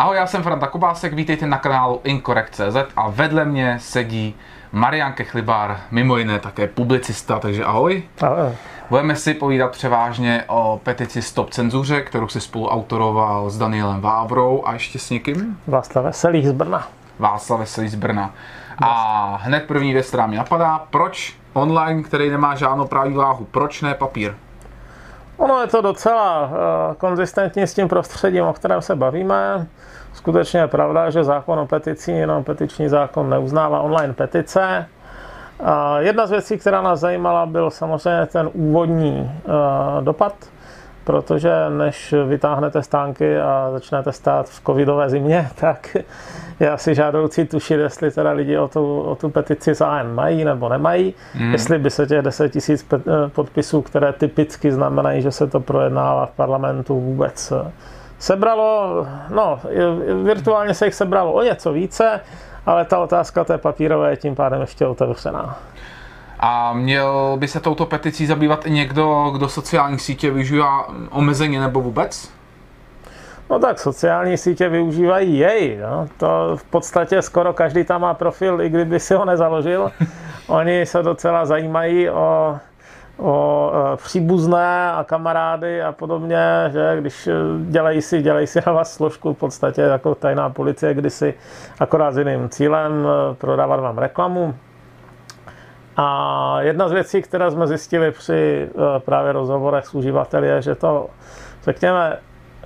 Ahoj, 0.00 0.16
já 0.16 0.26
jsem 0.26 0.42
Franta 0.42 0.66
Kubásek, 0.66 1.12
vítejte 1.12 1.46
na 1.46 1.58
kanálu 1.58 2.00
Incorrect.cz 2.04 2.76
a 2.96 3.08
vedle 3.08 3.44
mě 3.44 3.78
sedí 3.80 4.34
Marian 4.72 5.12
Kechlibár, 5.12 5.80
mimo 5.90 6.16
jiné 6.16 6.38
také 6.38 6.66
publicista, 6.66 7.38
takže 7.38 7.64
ahoj. 7.64 8.02
Ahoj. 8.20 8.52
Budeme 8.90 9.16
si 9.16 9.34
povídat 9.34 9.70
převážně 9.70 10.44
o 10.46 10.80
petici 10.82 11.22
Stop 11.22 11.50
cenzuře, 11.50 12.00
kterou 12.00 12.28
si 12.28 12.40
spolu 12.40 12.68
autoroval 12.68 13.50
s 13.50 13.58
Danielem 13.58 14.00
Vávrou 14.00 14.62
a 14.66 14.72
ještě 14.72 14.98
s 14.98 15.10
někým? 15.10 15.58
Václav 15.66 16.04
Veselý 16.04 16.46
z 16.46 16.52
Brna. 16.52 16.88
Václav 17.18 17.60
Veselý 17.60 17.88
z 17.88 17.94
Brna. 17.94 18.34
A 18.82 19.38
hned 19.42 19.64
první 19.66 19.92
věc, 19.92 20.08
která 20.08 20.26
mě 20.26 20.38
napadá, 20.38 20.86
proč 20.90 21.36
online, 21.52 22.02
který 22.02 22.30
nemá 22.30 22.54
žádnou 22.54 22.86
právní 22.86 23.16
váhu, 23.16 23.46
proč 23.50 23.82
ne 23.82 23.94
papír? 23.94 24.34
Ono 25.40 25.60
je 25.60 25.66
to 25.66 25.80
docela 25.82 26.42
uh, 26.42 26.94
konzistentní 26.94 27.62
s 27.62 27.74
tím 27.74 27.88
prostředím, 27.88 28.44
o 28.44 28.52
kterém 28.52 28.82
se 28.82 28.96
bavíme. 28.96 29.66
Skutečně 30.12 30.60
je 30.60 30.68
pravda, 30.68 31.10
že 31.10 31.24
zákon 31.24 31.58
o 31.58 31.66
petici, 31.66 32.12
jenom 32.12 32.44
petiční 32.44 32.88
zákon 32.88 33.30
neuznává 33.30 33.80
online 33.80 34.12
petice. 34.12 34.86
Jedna 35.98 36.26
z 36.26 36.30
věcí, 36.30 36.58
která 36.58 36.82
nás 36.82 37.00
zajímala, 37.00 37.46
byl 37.46 37.70
samozřejmě 37.70 38.26
ten 38.26 38.50
úvodní 38.52 39.40
uh, 39.44 40.04
dopad, 40.04 40.34
protože 41.10 41.52
než 41.68 42.14
vytáhnete 42.28 42.82
stánky 42.82 43.40
a 43.40 43.68
začnete 43.72 44.12
stát 44.12 44.48
v 44.48 44.64
covidové 44.66 45.10
zimě, 45.10 45.48
tak 45.60 45.96
je 46.60 46.70
asi 46.70 46.94
žádoucí 46.94 47.46
tušit, 47.46 47.74
jestli 47.80 48.10
teda 48.10 48.30
lidi 48.30 48.58
o 48.58 48.68
tu, 48.68 49.00
o 49.00 49.14
tu 49.14 49.28
petici 49.28 49.74
zájem 49.74 50.14
mají 50.14 50.44
nebo 50.44 50.68
nemají. 50.68 51.14
Hmm. 51.34 51.52
Jestli 51.52 51.78
by 51.78 51.90
se 51.90 52.06
těch 52.06 52.22
10 52.22 52.48
tisíc 52.48 52.86
podpisů, 53.28 53.82
které 53.82 54.12
typicky 54.12 54.72
znamenají, 54.72 55.22
že 55.22 55.30
se 55.30 55.46
to 55.46 55.60
projednává 55.60 56.26
v 56.26 56.30
parlamentu 56.30 57.00
vůbec 57.00 57.52
sebralo, 58.18 59.06
no, 59.34 59.60
virtuálně 60.22 60.74
se 60.74 60.84
jich 60.84 60.94
sebralo 60.94 61.32
o 61.32 61.42
něco 61.42 61.72
více, 61.72 62.20
ale 62.66 62.84
ta 62.84 62.98
otázka 62.98 63.44
té 63.44 63.58
papírové 63.58 64.10
je 64.10 64.16
tím 64.16 64.34
pádem 64.34 64.60
ještě 64.60 64.86
otevřená. 64.86 65.58
A 66.42 66.72
měl 66.72 67.36
by 67.36 67.48
se 67.48 67.60
touto 67.60 67.86
peticí 67.86 68.26
zabývat 68.26 68.66
i 68.66 68.70
někdo, 68.70 69.30
kdo 69.32 69.48
sociální 69.48 69.98
sítě 69.98 70.30
využívá 70.30 70.88
omezeně 71.10 71.60
nebo 71.60 71.80
vůbec? 71.80 72.30
No 73.50 73.58
tak 73.58 73.78
sociální 73.78 74.36
sítě 74.36 74.68
využívají 74.68 75.38
jej. 75.38 75.78
No. 75.82 76.08
To 76.16 76.56
v 76.56 76.64
podstatě 76.64 77.22
skoro 77.22 77.52
každý 77.52 77.84
tam 77.84 78.00
má 78.00 78.14
profil, 78.14 78.60
i 78.60 78.68
kdyby 78.68 79.00
si 79.00 79.14
ho 79.14 79.24
nezaložil. 79.24 79.92
Oni 80.46 80.86
se 80.86 81.02
docela 81.02 81.46
zajímají 81.46 82.10
o, 82.10 82.58
o 83.18 83.72
e, 83.74 83.96
příbuzné 83.96 84.92
a 84.92 85.04
kamarády 85.04 85.82
a 85.82 85.92
podobně, 85.92 86.38
že 86.72 86.96
když 87.00 87.28
dělají 87.68 88.02
si, 88.02 88.22
dělají 88.22 88.46
si 88.46 88.60
na 88.66 88.72
vás 88.72 88.94
složku 88.94 89.34
v 89.34 89.38
podstatě 89.38 89.80
jako 89.80 90.14
tajná 90.14 90.50
policie 90.50 90.94
kdysi 90.94 91.34
akorát 91.80 92.14
s 92.14 92.18
jiným 92.18 92.48
cílem 92.48 92.92
e, 93.06 93.34
prodávat 93.34 93.80
vám 93.80 93.98
reklamu. 93.98 94.54
A 96.02 96.56
jedna 96.60 96.88
z 96.88 96.92
věcí, 96.92 97.22
které 97.22 97.50
jsme 97.50 97.66
zjistili 97.66 98.10
při 98.10 98.68
e, 98.96 99.00
právě 99.00 99.32
rozhovorech 99.32 99.86
s 99.86 99.94
uživateli, 99.94 100.48
je, 100.48 100.62
že 100.62 100.74
to, 100.74 101.06
řekněme, 101.64 102.18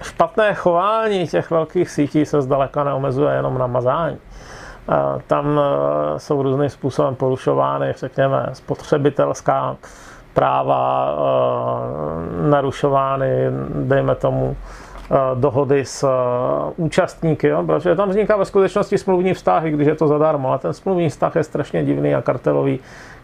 špatné 0.03 0.55
chování 0.55 1.29
těch 1.29 1.51
velkých 1.51 1.91
sítí 1.91 2.27
se 2.27 2.43
zdaleka 2.43 2.85
neomezuje 2.85 3.35
jenom 3.35 3.59
na 3.59 3.67
mazání. 3.67 4.19
Tam 5.27 5.61
e, 5.61 6.19
jsou 6.19 6.43
různým 6.43 6.69
způsobem 6.69 7.15
porušovány, 7.15 7.95
řekněme, 7.97 8.49
spotřebitelská 8.53 9.77
práva, 10.35 11.15
e, 11.17 12.49
narušovány, 12.49 13.47
dejme 13.75 14.15
tomu, 14.15 14.57
dohody 15.35 15.85
s 15.85 16.09
účastníky, 16.77 17.49
jo? 17.49 17.63
protože 17.67 17.95
tam 17.95 18.09
vzniká 18.09 18.37
ve 18.37 18.45
skutečnosti 18.45 18.99
smluvní 18.99 19.35
vztahy, 19.35 19.71
když 19.71 19.87
je 19.87 19.95
to 19.95 20.09
zadarmo, 20.09 20.49
ale 20.49 20.59
ten 20.59 20.73
smluvní 20.73 21.09
vztah 21.09 21.37
je 21.37 21.45
strašně 21.45 21.85
divný 21.85 22.15
a 22.15 22.23
kartelový 22.23 22.81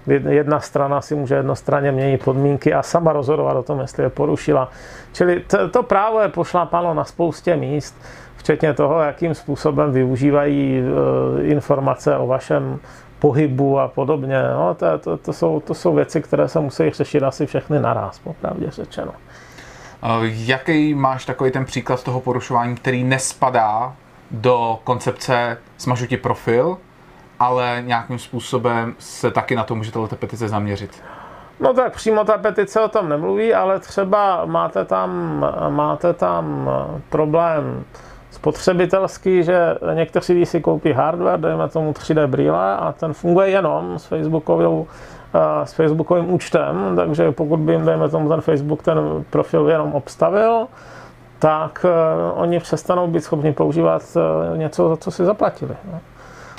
jedna 0.07 0.61
strana 0.61 1.01
si 1.01 1.15
může 1.15 1.35
jednostranně 1.35 1.93
měnit 1.93 2.25
podmínky 2.25 2.75
a 2.75 2.83
sama 2.83 3.13
rozhodovat 3.13 3.57
o 3.57 3.63
tom, 3.63 3.81
jestli 3.81 4.03
je 4.03 4.11
porušila. 4.11 4.71
Čili 5.13 5.41
to, 5.41 5.69
to 5.69 5.83
právo 5.83 6.21
je 6.21 6.29
pošlápáno 6.29 6.95
na 6.95 7.05
spoustě 7.05 7.57
míst, 7.57 7.97
včetně 8.37 8.75
toho, 8.75 9.01
jakým 9.01 9.35
způsobem 9.35 9.93
využívají 9.93 10.81
e, 10.81 11.43
informace 11.43 12.17
o 12.17 12.27
vašem 12.27 12.79
pohybu 13.19 13.79
a 13.79 13.89
podobně. 13.89 14.43
No, 14.43 14.75
to, 14.75 14.99
to, 14.99 15.17
to, 15.17 15.33
jsou, 15.33 15.61
to 15.61 15.75
jsou 15.75 15.95
věci, 15.95 16.23
které 16.23 16.49
se 16.49 16.61
musí 16.61 16.91
řešit 16.91 17.23
asi 17.23 17.47
všechny 17.47 17.81
naraz, 17.81 18.19
popravdě 18.19 18.71
řečeno. 18.71 19.13
Jaký 20.23 20.95
máš 20.95 21.25
takový 21.25 21.51
ten 21.51 21.65
příklad 21.65 22.03
toho 22.05 22.21
porušování, 22.21 22.75
který 22.75 23.05
nespadá 23.05 23.95
do 24.31 24.79
koncepce 24.85 25.59
smažu 25.79 26.07
ti 26.07 26.17
profil, 26.17 26.79
ale 27.41 27.83
nějakým 27.87 28.19
způsobem 28.19 28.95
se 28.99 29.31
taky 29.31 29.57
na 29.57 29.65
to 29.65 29.75
může 29.75 29.93
tato 29.93 30.17
petice 30.17 30.49
zaměřit. 30.49 31.03
No 31.61 31.75
tak 31.75 31.95
přímo 31.95 32.25
ta 32.25 32.39
petice 32.39 32.81
o 32.81 32.89
tom 32.89 33.09
nemluví, 33.09 33.55
ale 33.55 33.81
třeba 33.81 34.45
máte 34.45 34.85
tam, 34.85 35.41
máte 35.69 36.13
tam 36.13 36.71
problém 37.09 37.85
spotřebitelský, 38.31 39.43
že 39.43 39.75
někteří 39.95 40.33
lidi 40.33 40.47
si 40.47 40.61
koupí 40.61 40.93
hardware, 40.93 41.41
dejme 41.41 41.69
tomu 41.69 41.93
3D 41.93 42.27
brýle 42.27 42.77
a 42.77 42.93
ten 42.93 43.13
funguje 43.13 43.49
jenom 43.51 43.99
s 43.99 44.05
Facebookovou 44.05 44.87
eh, 45.35 45.67
s 45.67 45.73
Facebookovým 45.73 46.33
účtem, 46.33 46.93
takže 46.97 47.33
pokud 47.33 47.61
by 47.61 47.73
jim, 47.73 47.85
dejme 47.85 48.09
tomu, 48.09 48.29
ten 48.29 48.41
Facebook 48.41 48.83
ten 48.83 48.99
profil 49.31 49.69
jenom 49.69 49.93
obstavil, 49.93 50.67
tak 51.39 51.85
uh, 51.85 52.41
oni 52.41 52.61
přestanou 52.61 53.07
být 53.07 53.25
schopni 53.25 53.53
používat 53.53 54.03
uh, 54.17 54.59
něco, 54.59 54.89
za 54.89 54.97
co 54.97 55.11
si 55.11 55.25
zaplatili. 55.25 55.77
No. 55.93 56.01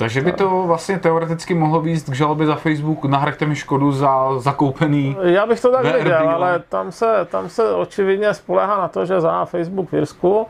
Takže 0.02 0.20
by 0.20 0.32
to 0.32 0.62
vlastně 0.66 0.98
teoreticky 0.98 1.54
mohlo 1.54 1.80
být 1.80 2.10
k 2.10 2.14
žalobě 2.14 2.46
za 2.46 2.54
Facebook, 2.54 3.04
nahraďte 3.04 3.46
mi 3.46 3.56
škodu 3.56 3.92
za 3.92 4.38
zakoupený 4.38 5.16
Já 5.22 5.46
bych 5.46 5.60
to 5.60 5.72
tak 5.72 5.84
VR 5.84 5.98
viděl, 5.98 6.30
ale 6.30 6.62
tam 6.68 6.92
se, 6.92 7.26
tam 7.30 7.48
se 7.48 7.74
očividně 7.74 8.34
spolehá 8.34 8.78
na 8.78 8.88
to, 8.88 9.06
že 9.06 9.20
za 9.20 9.44
Facebook 9.44 9.88
v 9.90 9.94
Irsku 9.94 10.46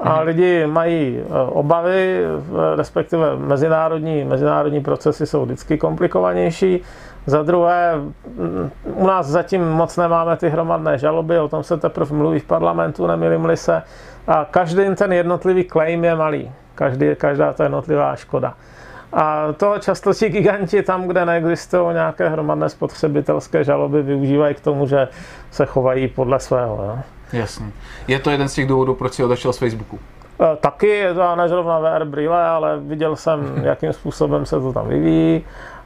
a 0.00 0.14
hmm. 0.14 0.26
lidi 0.26 0.66
mají 0.66 1.18
e, 1.18 1.38
obavy, 1.38 2.20
respektive 2.76 3.36
mezinárodní, 3.36 4.24
mezinárodní 4.24 4.80
procesy 4.80 5.26
jsou 5.26 5.44
vždycky 5.44 5.78
komplikovanější. 5.78 6.82
Za 7.26 7.42
druhé, 7.42 7.94
u 8.84 9.06
nás 9.06 9.26
zatím 9.26 9.68
moc 9.68 9.96
nemáme 9.96 10.36
ty 10.36 10.48
hromadné 10.48 10.98
žaloby, 10.98 11.38
o 11.38 11.48
tom 11.48 11.62
se 11.62 11.76
teprve 11.76 12.16
mluví 12.16 12.38
v 12.38 12.44
parlamentu, 12.44 13.06
nemilím 13.06 13.48
se. 13.54 13.82
A 14.26 14.46
každý 14.50 14.82
ten 14.94 15.12
jednotlivý 15.12 15.64
claim 15.64 16.04
je 16.04 16.14
malý. 16.14 16.52
Každý, 16.74 17.06
každá 17.16 17.52
ta 17.52 17.62
jednotlivá 17.62 18.16
škoda. 18.16 18.54
A 19.14 19.52
to 19.52 19.74
často 19.78 20.14
ti 20.14 20.28
giganti 20.28 20.82
tam, 20.82 21.06
kde 21.06 21.24
neexistují 21.24 21.94
nějaké 21.94 22.28
hromadné 22.28 22.68
spotřebitelské 22.68 23.64
žaloby, 23.64 24.02
využívají 24.02 24.54
k 24.54 24.60
tomu, 24.60 24.86
že 24.86 25.08
se 25.50 25.66
chovají 25.66 26.08
podle 26.08 26.40
svého. 26.40 26.84
Jo? 26.84 26.98
Jasně. 27.32 27.66
Je 28.08 28.18
to 28.18 28.30
jeden 28.30 28.48
z 28.48 28.54
těch 28.54 28.66
důvodů, 28.66 28.94
proč 28.94 29.12
si 29.12 29.24
odešel 29.24 29.52
z 29.52 29.58
Facebooku? 29.58 29.98
E, 30.40 30.56
taky 30.56 30.86
je 30.86 31.14
to 31.14 31.36
ne 31.36 31.48
zrovna 31.48 31.78
VR 31.78 32.04
brýle, 32.04 32.44
ale 32.44 32.78
viděl 32.78 33.16
jsem, 33.16 33.52
jakým 33.62 33.92
způsobem 33.92 34.46
se 34.46 34.60
to 34.60 34.72
tam 34.72 34.88
vyvíjí. 34.88 35.44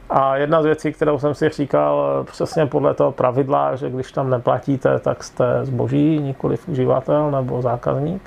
A 0.09 0.35
jedna 0.35 0.61
z 0.61 0.65
věcí, 0.65 0.93
kterou 0.93 1.19
jsem 1.19 1.33
si 1.33 1.49
říkal 1.49 2.23
přesně 2.31 2.65
podle 2.65 2.93
toho 2.93 3.11
pravidla, 3.11 3.75
že 3.75 3.89
když 3.89 4.11
tam 4.11 4.29
neplatíte, 4.29 4.99
tak 4.99 5.23
jste 5.23 5.45
zboží, 5.63 6.19
nikoli 6.19 6.57
uživatel 6.67 7.31
nebo 7.31 7.61
zákazník. 7.61 8.21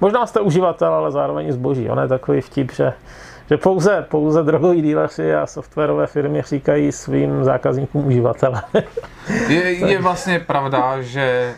Možná 0.00 0.26
jste 0.26 0.40
uživatel, 0.40 0.94
ale 0.94 1.10
zároveň 1.10 1.52
zboží. 1.52 1.90
On 1.90 1.98
je 1.98 2.08
takový 2.08 2.40
vtip, 2.40 2.72
že 2.72 2.92
že 3.50 3.56
pouze, 3.56 4.06
pouze 4.08 4.42
drogoví 4.42 4.82
díleři 4.82 5.34
a 5.34 5.46
softwarové 5.46 6.06
firmy 6.06 6.42
říkají 6.42 6.92
svým 6.92 7.44
zákazníkům 7.44 8.06
uživatele. 8.06 8.62
je, 9.48 9.72
je 9.72 10.02
vlastně 10.02 10.38
pravda, 10.38 11.02
že 11.02 11.54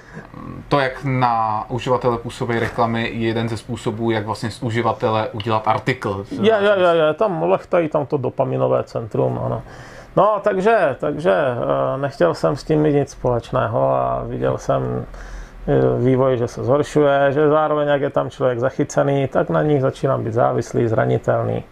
to, 0.68 0.78
jak 0.78 1.04
na 1.04 1.64
uživatele 1.68 2.18
působí 2.18 2.58
reklamy, 2.58 3.02
je 3.02 3.26
jeden 3.26 3.48
ze 3.48 3.56
způsobů, 3.56 4.10
jak 4.10 4.26
vlastně 4.26 4.50
z 4.50 4.62
uživatele 4.62 5.28
udělat 5.32 5.68
artikl. 5.68 6.26
Je, 6.30 6.38
je, 6.40 6.76
je, 6.78 7.06
je, 7.06 7.14
tam 7.14 7.42
lechtají 7.42 7.88
tam 7.88 8.06
to 8.06 8.16
dopaminové 8.16 8.84
centrum, 8.84 9.40
ano. 9.44 9.62
No, 10.16 10.40
takže, 10.42 10.96
takže 11.00 11.32
eh, 11.32 11.98
nechtěl 11.98 12.34
jsem 12.34 12.56
s 12.56 12.64
tím 12.64 12.80
mít 12.80 12.92
nic 12.92 13.10
společného 13.10 13.94
a 13.94 14.22
viděl 14.26 14.58
jsem 14.58 15.06
eh, 15.68 16.04
vývoj, 16.04 16.36
že 16.36 16.48
se 16.48 16.64
zhoršuje, 16.64 17.32
že 17.32 17.48
zároveň, 17.48 17.88
jak 17.88 18.00
je 18.00 18.10
tam 18.10 18.30
člověk 18.30 18.58
zachycený, 18.58 19.28
tak 19.28 19.50
na 19.50 19.62
nich 19.62 19.80
začínám 19.82 20.24
být 20.24 20.32
závislý, 20.32 20.88
zranitelný. 20.88 21.64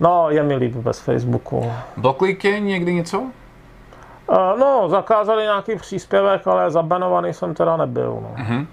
No, 0.00 0.30
je 0.30 0.42
mi 0.42 0.56
líp 0.56 0.74
bez 0.74 1.00
Facebooku. 1.00 1.72
Bloklik 1.96 2.44
je 2.44 2.60
někdy 2.60 2.94
něco? 2.94 3.20
Uh, 3.20 3.28
no, 4.58 4.88
zakázali 4.88 5.42
nějaký 5.42 5.76
příspěvek, 5.76 6.46
ale 6.46 6.70
zabanovaný 6.70 7.34
jsem 7.34 7.54
teda 7.54 7.76
nebyl. 7.76 8.18
No. 8.22 8.44
Uh-huh. 8.44 8.66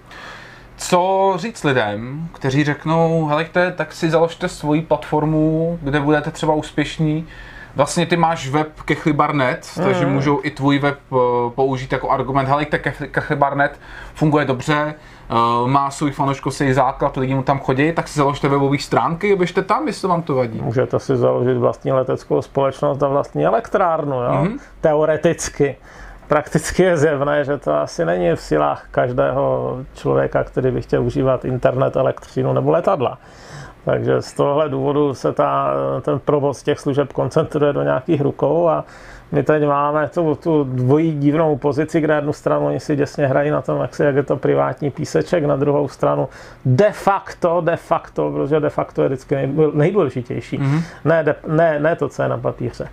Co 0.76 1.32
říct 1.36 1.64
lidem, 1.64 2.28
kteří 2.32 2.64
řeknou, 2.64 3.26
helejte, 3.26 3.72
tak 3.72 3.92
si 3.92 4.10
založte 4.10 4.48
svoji 4.48 4.82
platformu, 4.82 5.78
kde 5.82 6.00
budete 6.00 6.30
třeba 6.30 6.54
úspěšní, 6.54 7.26
Vlastně 7.78 8.06
ty 8.06 8.16
máš 8.16 8.48
web 8.48 8.80
kechlibar.net, 8.84 9.70
mm. 9.76 9.84
takže 9.84 10.06
můžou 10.06 10.40
i 10.42 10.50
tvůj 10.50 10.78
web 10.78 10.98
uh, 11.10 11.18
použít 11.50 11.92
jako 11.92 12.10
argument. 12.10 12.46
Hele, 12.48 12.64
kechlibar.net 13.10 13.80
funguje 14.14 14.44
dobře, 14.44 14.94
má 15.66 15.90
svůj 15.90 16.10
fanouškovský 16.10 16.72
základ, 16.72 17.16
lidi 17.16 17.34
mu 17.34 17.42
tam 17.42 17.60
chodí, 17.60 17.92
tak 17.92 18.08
si 18.08 18.18
založte 18.18 18.48
webové 18.48 18.78
stránky, 18.78 19.36
běžte 19.36 19.62
tam, 19.62 19.86
jestli 19.86 20.08
vám 20.08 20.22
to 20.22 20.34
vadí. 20.34 20.60
Můžete 20.62 20.98
si 20.98 21.16
založit 21.16 21.54
vlastní 21.54 21.92
leteckou 21.92 22.42
společnost 22.42 23.02
a 23.02 23.08
vlastní 23.08 23.46
elektrárnu, 23.46 24.22
jo? 24.22 24.30
Mm-hmm. 24.30 24.58
teoreticky. 24.80 25.76
Prakticky 26.28 26.82
je 26.82 26.96
zjevné, 26.96 27.44
že 27.44 27.58
to 27.58 27.74
asi 27.74 28.04
není 28.04 28.30
v 28.30 28.40
silách 28.40 28.88
každého 28.90 29.76
člověka, 29.94 30.44
který 30.44 30.70
by 30.70 30.82
chtěl 30.82 31.02
užívat 31.02 31.44
internet, 31.44 31.96
elektřinu 31.96 32.52
nebo 32.52 32.70
letadla. 32.70 33.18
Takže 33.84 34.22
z 34.22 34.32
tohohle 34.32 34.68
důvodu 34.68 35.14
se 35.14 35.32
ta, 35.32 35.70
ten 36.02 36.18
provoz 36.18 36.62
těch 36.62 36.80
služeb 36.80 37.12
koncentruje 37.12 37.72
do 37.72 37.82
nějakých 37.82 38.20
rukou 38.20 38.68
a 38.68 38.84
my 39.32 39.42
teď 39.42 39.66
máme 39.66 40.08
tu, 40.08 40.34
tu 40.34 40.64
dvojí 40.64 41.18
divnou 41.18 41.56
pozici, 41.56 42.00
kde 42.00 42.14
jednu 42.14 42.32
stranu 42.32 42.66
oni 42.66 42.80
si 42.80 42.96
děsně 42.96 43.26
hrají 43.26 43.50
na 43.50 43.62
tom, 43.62 43.80
jak, 43.80 43.94
si, 43.94 44.02
jak 44.02 44.16
je 44.16 44.22
to 44.22 44.36
privátní 44.36 44.90
píseček, 44.90 45.44
na 45.44 45.56
druhou 45.56 45.88
stranu 45.88 46.28
de 46.64 46.92
facto, 46.92 47.60
de 47.60 47.76
facto, 47.76 48.30
protože 48.30 48.60
de 48.60 48.70
facto 48.70 49.02
je 49.02 49.08
vždycky 49.08 49.48
nejdůležitější. 49.72 50.58
Mm-hmm. 50.58 50.82
Ne, 51.04 51.24
de, 51.24 51.34
ne, 51.46 51.80
ne 51.80 51.96
to, 51.96 52.08
co 52.08 52.22
je 52.22 52.28
na 52.28 52.38
papíře. 52.38 52.88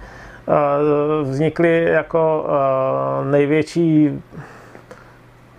Vznikly 1.23 1.83
jako 1.83 2.45
největší 3.31 4.21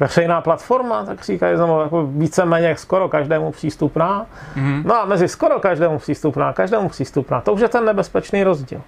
veřejná 0.01 0.41
platforma, 0.41 1.05
tak 1.05 1.25
říkají 1.25 1.57
znovu, 1.57 1.81
jako 1.81 2.07
víceméně 2.07 2.77
skoro 2.77 3.09
každému 3.09 3.51
přístupná. 3.51 4.27
Mm-hmm. 4.57 4.83
No 4.85 4.97
a 4.97 5.05
mezi 5.05 5.29
skoro 5.29 5.61
každému 5.61 5.99
přístupná, 5.99 6.53
každému 6.53 6.89
přístupná, 6.89 7.41
to 7.41 7.53
už 7.53 7.61
je 7.61 7.69
ten 7.69 7.85
nebezpečný 7.85 8.45
rozdíl. 8.45 8.81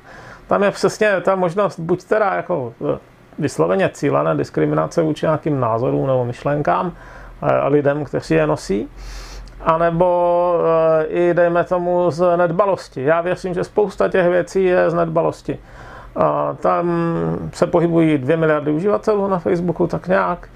Tam 0.48 0.62
je 0.62 0.70
přesně 0.70 1.20
ta 1.20 1.36
možnost 1.36 1.80
buď 1.80 2.04
teda 2.04 2.34
jako 2.34 2.72
e, 2.94 2.98
vysloveně 3.38 3.90
cílené 3.92 4.34
diskriminace 4.36 5.02
vůči 5.02 5.26
nějakým 5.26 5.60
názorům 5.60 6.06
nebo 6.06 6.24
myšlenkám 6.24 6.92
e, 7.42 7.52
a 7.52 7.68
lidem, 7.68 8.04
kteří 8.04 8.34
je 8.34 8.46
nosí, 8.46 8.88
anebo 9.60 10.60
e, 11.00 11.04
i 11.04 11.34
dejme 11.34 11.64
tomu 11.64 12.10
z 12.10 12.36
nedbalosti. 12.36 13.02
Já 13.02 13.20
věřím, 13.20 13.54
že 13.54 13.64
spousta 13.64 14.08
těch 14.08 14.28
věcí 14.28 14.64
je 14.64 14.90
z 14.90 14.94
nedbalosti. 14.94 15.58
Tam 16.60 16.90
se 17.52 17.66
pohybují 17.66 18.18
dvě 18.18 18.36
miliardy 18.36 18.72
uživatelů 18.72 19.28
na 19.28 19.38
Facebooku, 19.38 19.86
tak 19.86 20.08
nějak. 20.08 20.48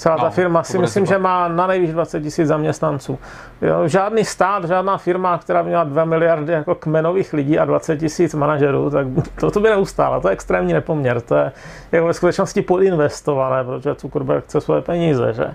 Celá 0.00 0.16
ta 0.16 0.24
no, 0.24 0.30
firma 0.30 0.62
si 0.62 0.78
myslím, 0.78 1.06
že 1.06 1.18
má 1.18 1.48
na 1.48 1.66
nejvíc 1.66 1.92
20 1.92 2.20
tisíc 2.20 2.48
zaměstnanců. 2.48 3.18
Jo, 3.62 3.88
žádný 3.88 4.24
stát, 4.24 4.64
žádná 4.64 4.98
firma, 4.98 5.38
která 5.38 5.62
měla 5.62 5.84
2 5.84 6.04
miliardy 6.04 6.52
jako 6.52 6.74
kmenových 6.74 7.32
lidí 7.32 7.58
a 7.58 7.64
20 7.64 7.96
tisíc 7.96 8.34
manažerů, 8.34 8.90
tak 8.90 9.06
to, 9.40 9.50
to 9.50 9.60
by 9.60 9.68
neustála. 9.68 10.20
To 10.20 10.28
je 10.28 10.32
extrémní 10.32 10.72
nepoměr. 10.72 11.20
To 11.20 11.34
je 11.34 11.52
jako 11.92 12.06
ve 12.06 12.14
skutečnosti 12.14 12.62
podinvestované, 12.62 13.64
protože 13.64 13.94
Zuckerberg 13.98 14.44
chce 14.44 14.60
svoje 14.60 14.82
peníze. 14.82 15.32
Že? 15.32 15.54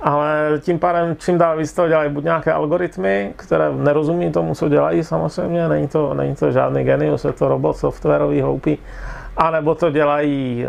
Ale 0.00 0.60
tím 0.60 0.78
pádem 0.78 1.16
čím 1.18 1.38
dál 1.38 1.56
víc 1.56 1.72
to 1.72 1.88
dělají 1.88 2.10
buď 2.10 2.24
nějaké 2.24 2.52
algoritmy, 2.52 3.32
které 3.36 3.72
nerozumí 3.72 4.32
tomu, 4.32 4.54
co 4.54 4.68
dělají 4.68 5.04
samozřejmě, 5.04 5.68
není 5.68 5.88
to, 5.88 6.14
není 6.14 6.34
to 6.34 6.50
žádný 6.50 6.84
genius, 6.84 7.24
je 7.24 7.32
to 7.32 7.48
robot 7.48 7.76
softwarový, 7.76 8.40
hloupý, 8.40 8.78
a 9.36 9.50
nebo 9.50 9.74
to 9.74 9.90
dělají, 9.90 10.66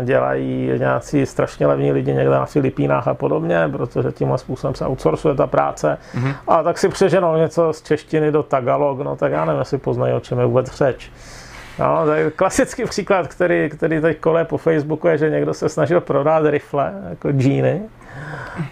eh, 0.00 0.04
dělají 0.04 0.70
nějací 0.78 1.26
strašně 1.26 1.66
levní 1.66 1.92
lidi 1.92 2.14
někde 2.14 2.30
na 2.30 2.46
Filipínách 2.46 3.08
a 3.08 3.14
podobně, 3.14 3.68
protože 3.72 4.12
tímhle 4.12 4.38
způsobem 4.38 4.74
se 4.74 4.86
outsourcuje 4.86 5.34
ta 5.34 5.46
práce. 5.46 5.98
Mm-hmm. 6.14 6.34
A 6.48 6.62
tak 6.62 6.78
si 6.78 6.88
přeženou 6.88 7.36
něco 7.36 7.72
z 7.72 7.82
češtiny 7.82 8.32
do 8.32 8.42
Tagalog, 8.42 8.98
no 8.98 9.16
tak 9.16 9.32
já 9.32 9.44
nevím, 9.44 9.58
jestli 9.58 9.78
poznají, 9.78 10.14
o 10.14 10.20
čem 10.20 10.38
je 10.38 10.46
vůbec 10.46 10.72
řeč. 10.72 11.10
No, 11.78 12.06
tak 12.06 12.34
klasický 12.34 12.84
příklad, 12.84 13.28
který, 13.28 13.70
který 13.70 14.00
teď 14.00 14.18
kole 14.18 14.44
po 14.44 14.58
Facebooku, 14.58 15.08
je, 15.08 15.18
že 15.18 15.30
někdo 15.30 15.54
se 15.54 15.68
snažil 15.68 16.00
prodat 16.00 16.46
rifle, 16.46 16.92
jako 17.10 17.32
džíny, 17.32 17.82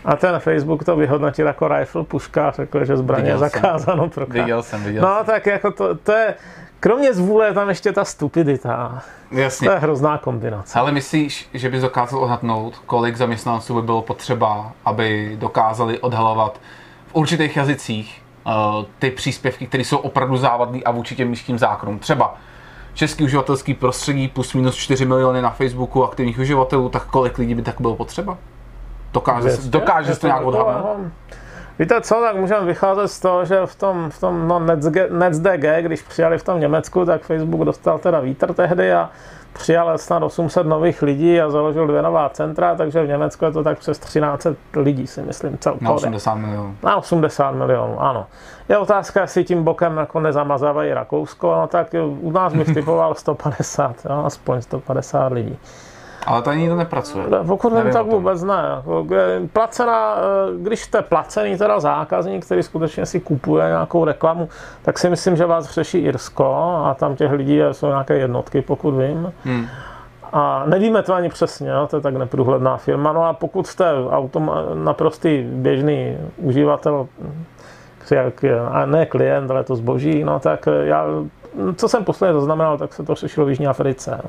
a 0.04 0.16
ten 0.16 0.38
Facebook 0.38 0.84
to 0.84 0.96
vyhodnotil 0.96 1.46
jako 1.46 1.68
rifle 1.68 2.04
puška 2.04 2.50
řekl, 2.50 2.84
že 2.84 2.96
zbraně 2.96 3.30
je 3.30 3.38
zakázáno 3.38 4.08
pro 4.08 4.26
Viděl 4.26 4.62
jsem, 4.62 4.84
viděl 4.84 5.02
No 5.02 5.24
tak 5.24 5.46
jako 5.46 5.70
to, 5.70 5.94
to 5.94 6.12
je, 6.12 6.34
kromě 6.80 7.14
zvůle 7.14 7.46
je 7.46 7.54
tam 7.54 7.68
ještě 7.68 7.92
ta 7.92 8.04
stupidita. 8.04 9.02
Jasně. 9.30 9.68
To 9.68 9.74
je 9.74 9.78
hrozná 9.78 10.18
kombinace. 10.18 10.78
Ale 10.78 10.92
myslíš, 10.92 11.48
že 11.54 11.68
bys 11.68 11.82
dokázal 11.82 12.20
odhadnout, 12.20 12.78
kolik 12.86 13.16
zaměstnanců 13.16 13.74
by 13.74 13.82
bylo 13.82 14.02
potřeba, 14.02 14.72
aby 14.84 15.36
dokázali 15.40 15.98
odhalovat 15.98 16.60
v 17.06 17.14
určitých 17.14 17.56
jazycích 17.56 18.22
uh, 18.46 18.52
ty 18.98 19.10
příspěvky, 19.10 19.66
které 19.66 19.84
jsou 19.84 19.96
opravdu 19.96 20.36
závadné 20.36 20.80
a 20.84 20.90
vůči 20.90 21.16
těm 21.16 21.28
místním 21.28 21.58
zákonům? 21.58 21.98
Třeba 21.98 22.34
český 22.94 23.24
uživatelský 23.24 23.74
prostředí 23.74 24.28
plus 24.28 24.54
minus 24.54 24.76
4 24.76 25.04
miliony 25.04 25.42
na 25.42 25.50
Facebooku 25.50 26.04
aktivních 26.04 26.38
uživatelů, 26.38 26.88
tak 26.88 27.04
kolik 27.04 27.38
lidí 27.38 27.54
by 27.54 27.62
tak 27.62 27.80
bylo 27.80 27.96
potřeba? 27.96 28.38
Dokáže, 29.12 29.56
dokáže 29.64 30.16
to 30.16 30.26
nějak 30.26 30.44
odhadnout? 30.44 31.12
Víte 31.80 32.00
co, 32.00 32.14
tak 32.14 32.36
můžeme 32.36 32.66
vycházet 32.66 33.08
z 33.08 33.20
toho, 33.20 33.44
že 33.44 33.66
v 33.66 33.74
tom, 33.74 34.10
v 34.10 34.20
tom 34.20 34.48
no, 34.48 34.58
NetzDG, 35.10 35.64
když 35.80 36.02
přijali 36.02 36.38
v 36.38 36.44
tom 36.44 36.60
Německu, 36.60 37.04
tak 37.04 37.22
Facebook 37.22 37.64
dostal 37.64 37.98
teda 37.98 38.20
vítr 38.20 38.54
tehdy 38.54 38.92
a 38.92 39.10
přijal 39.52 39.98
snad 39.98 40.22
800 40.22 40.66
nových 40.66 41.02
lidí 41.02 41.40
a 41.40 41.50
založil 41.50 41.86
dvě 41.86 42.02
nová 42.02 42.28
centra, 42.28 42.74
takže 42.74 43.02
v 43.02 43.08
Německu 43.08 43.44
je 43.44 43.50
to 43.50 43.62
tak 43.62 43.78
přes 43.78 43.98
13 43.98 44.46
lidí, 44.76 45.06
si 45.06 45.22
myslím, 45.22 45.58
celkově. 45.58 45.88
Na 45.88 45.94
80 45.94 46.34
milionů. 46.34 46.76
Na 46.82 46.96
80 46.96 47.50
milionů, 47.50 48.02
ano. 48.02 48.26
Je 48.68 48.78
otázka, 48.78 49.20
jestli 49.20 49.44
tím 49.44 49.64
bokem 49.64 49.96
jako 49.96 50.20
nezamazávají 50.20 50.92
Rakousko, 50.92 51.56
no 51.60 51.66
tak 51.66 51.94
u 52.20 52.30
nás 52.30 52.54
bych 52.54 52.74
typoval 52.74 53.14
150, 53.14 53.96
jo, 54.10 54.22
aspoň 54.24 54.62
150 54.62 55.32
lidí. 55.32 55.58
Ale 56.26 56.42
to 56.42 56.50
ani 56.50 56.68
to 56.68 56.76
nepracuje. 56.76 57.26
Pokud 57.46 57.72
vím, 57.72 57.92
tak 57.92 58.06
vůbec 58.06 58.42
ne. 58.42 58.62
Jako, 58.76 59.06
placená, 59.52 60.14
eh, 60.16 60.62
když 60.62 60.80
jste 60.80 61.02
placený 61.02 61.58
teda 61.58 61.80
zákazník, 61.80 62.44
který 62.44 62.62
skutečně 62.62 63.06
si 63.06 63.20
kupuje 63.20 63.66
nějakou 63.66 64.04
reklamu, 64.04 64.48
tak 64.82 64.98
si 64.98 65.10
myslím, 65.10 65.36
že 65.36 65.46
vás 65.46 65.70
řeší 65.70 65.98
Irsko 65.98 66.54
a 66.86 66.94
tam 66.94 67.16
těch 67.16 67.32
lidí 67.32 67.60
jsou 67.72 67.86
nějaké 67.86 68.18
jednotky, 68.18 68.62
pokud 68.62 68.90
vím. 68.90 69.32
Hmm. 69.44 69.66
A 70.32 70.62
nevíme 70.66 71.02
to 71.02 71.14
ani 71.14 71.28
přesně, 71.28 71.70
to 71.88 71.96
je 71.96 72.02
tak 72.02 72.16
neprůhledná 72.16 72.76
firma. 72.76 73.12
No 73.12 73.24
a 73.24 73.32
pokud 73.32 73.66
jste 73.66 73.84
autom, 74.10 74.52
naprostý 74.74 75.42
běžný 75.42 76.16
uživatel, 76.36 77.06
a 78.70 78.86
ne 78.86 79.06
klient, 79.06 79.50
ale 79.50 79.64
to 79.64 79.76
zboží, 79.76 80.24
no 80.24 80.40
tak 80.40 80.68
já, 80.82 81.06
co 81.76 81.88
jsem 81.88 82.04
posledně 82.04 82.34
zaznamenal, 82.34 82.78
tak 82.78 82.92
se 82.94 83.02
to 83.02 83.14
řešilo 83.14 83.46
v 83.46 83.48
Jižní 83.48 83.66
Africe. 83.66 84.22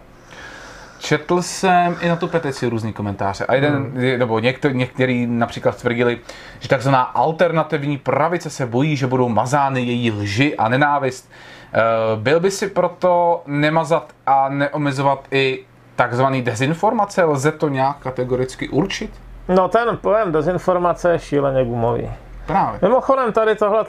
Četl 1.02 1.42
jsem 1.42 1.98
i 2.02 2.10
na 2.10 2.16
tu 2.16 2.28
petici 2.28 2.68
různý 2.68 2.94
komentáře 2.94 3.46
a 3.46 3.56
jeden, 3.56 3.74
hmm. 3.74 4.20
nebo 4.20 4.40
některý, 4.40 4.78
některý 4.78 5.28
například 5.28 5.76
tvrdili, 5.82 6.20
že 6.60 6.70
takzvaná 6.70 7.02
alternativní 7.02 7.98
pravice 7.98 8.50
se 8.50 8.66
bojí, 8.66 8.96
že 8.96 9.08
budou 9.08 9.30
mazány 9.30 9.82
její 9.82 10.12
lži 10.12 10.58
a 10.58 10.70
nenávist. 10.70 11.32
Eh, 11.74 11.80
byl 12.16 12.40
by 12.40 12.52
si 12.52 12.68
proto 12.68 13.44
nemazat 13.46 14.14
a 14.26 14.50
neomezovat 14.50 15.28
i 15.32 15.66
takzvaný 15.96 16.42
dezinformace? 16.42 17.24
Lze 17.24 17.52
to 17.52 17.70
nějak 17.70 17.98
kategoricky 17.98 18.70
určit? 18.70 19.12
No 19.48 19.68
ten 19.68 19.98
pojem 20.02 20.32
dezinformace 20.32 21.12
je 21.12 21.20
šíleně 21.20 21.66
gumový. 21.66 22.10
Právě. 22.46 22.80
Mimochodem 22.82 23.32
tady 23.32 23.56
tohle, 23.56 23.86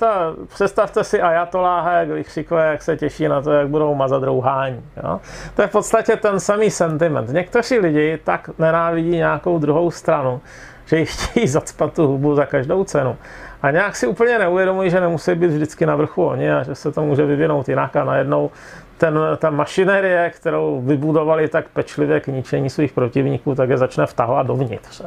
představte 0.49 1.05
si 1.05 1.23
Ajatoláha, 1.23 1.93
jak 1.93 2.09
vykřikuje, 2.09 2.65
jak 2.65 2.83
se 2.83 2.97
těší 2.97 3.29
na 3.29 3.43
to, 3.43 3.53
jak 3.53 3.69
budou 3.69 3.95
mazat 3.95 4.23
rouhání. 4.23 4.83
Jo? 5.03 5.21
To 5.55 5.63
je 5.63 5.69
v 5.69 5.73
podstatě 5.73 6.17
ten 6.17 6.41
samý 6.41 6.71
sentiment. 6.71 7.29
Někteří 7.29 7.79
lidi 7.79 8.19
tak 8.25 8.51
nenávidí 8.59 9.11
nějakou 9.11 9.59
druhou 9.59 9.91
stranu, 9.91 10.41
že 10.87 10.99
jich 10.99 11.15
chtějí 11.15 11.49
zacpat 11.49 11.93
tu 11.93 12.07
hubu 12.07 12.35
za 12.35 12.47
každou 12.47 12.85
cenu. 12.85 13.17
A 13.63 13.71
nějak 13.71 13.97
si 13.97 14.07
úplně 14.07 14.39
neuvědomují, 14.39 14.91
že 14.91 15.01
nemusí 15.01 15.35
být 15.35 15.51
vždycky 15.51 15.87
na 15.87 15.97
vrchu 15.97 16.25
oni 16.25 16.53
a 16.53 16.63
že 16.63 16.75
se 16.75 16.93
to 16.93 17.03
může 17.03 17.27
vyvinout 17.27 17.69
jinak 17.69 17.97
a 17.97 18.05
najednou 18.05 18.51
ten, 18.99 19.19
ta 19.39 19.51
mašinerie, 19.51 20.31
kterou 20.31 20.81
vybudovali 20.81 21.49
tak 21.49 21.69
pečlivě 21.69 22.21
k 22.21 22.27
ničení 22.27 22.71
svých 22.71 22.93
protivníků, 22.93 23.55
tak 23.55 23.69
je 23.69 23.79
začne 23.79 24.07
vtahovat 24.07 24.47
dovnitř. 24.47 25.03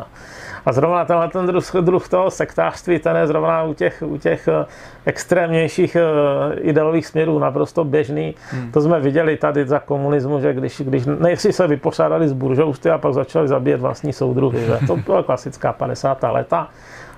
A 0.65 0.72
zrovna 0.72 1.05
tenhle 1.05 1.27
ten 1.27 1.45
druh, 1.45 1.63
druh 1.81 2.10
toho 2.10 2.31
sektářství, 2.31 3.00
ten 3.00 3.15
je 3.15 3.27
zrovna 3.27 3.63
u 3.63 3.74
těch, 3.74 4.03
u 4.05 4.17
těch 4.17 4.48
eh, 4.48 4.65
extrémnějších 5.05 5.95
eh, 5.95 6.60
ideových 6.60 7.07
směrů 7.07 7.39
naprosto 7.39 7.84
běžný. 7.84 8.36
Hmm. 8.50 8.72
To 8.72 8.81
jsme 8.81 9.00
viděli 9.00 9.38
tady 9.38 9.67
za 9.67 9.79
komunismu, 9.79 10.39
že 10.39 10.53
když, 10.53 10.81
když 10.86 11.05
nejdřív 11.19 11.55
se 11.55 11.67
vypořádali 11.67 12.27
z 12.27 12.34
buržousty 12.34 12.89
a 12.89 12.98
pak 12.98 13.13
začali 13.13 13.48
zabíjet 13.48 13.81
vlastní 13.81 14.13
soudruhy. 14.13 14.60
Že? 14.65 14.88
To 14.88 14.98
byla 14.98 15.24
klasická 15.24 15.74
50. 15.74 16.24
leta. 16.24 16.69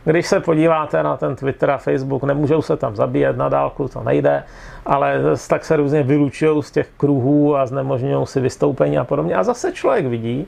Když 0.06 0.28
se 0.28 0.40
podíváte 0.40 1.04
na 1.04 1.18
ten 1.18 1.36
Twitter 1.36 1.72
a 1.72 1.78
Facebook, 1.78 2.24
nemůžou 2.24 2.62
se 2.62 2.78
tam 2.78 2.96
zabíjet 2.96 3.38
na 3.38 3.50
dálku, 3.50 3.88
to 3.88 4.04
nejde, 4.04 4.44
ale 4.86 5.22
tak 5.50 5.66
se 5.66 5.76
různě 5.76 6.04
vylučují 6.04 6.64
z 6.64 6.72
těch 6.72 6.88
kruhů 6.98 7.58
a 7.58 7.66
znemožňují 7.66 8.28
si 8.28 8.40
vystoupení 8.40 8.98
a 8.98 9.04
podobně. 9.04 9.36
A 9.36 9.44
zase 9.44 9.72
člověk 9.72 10.06
vidí, 10.06 10.48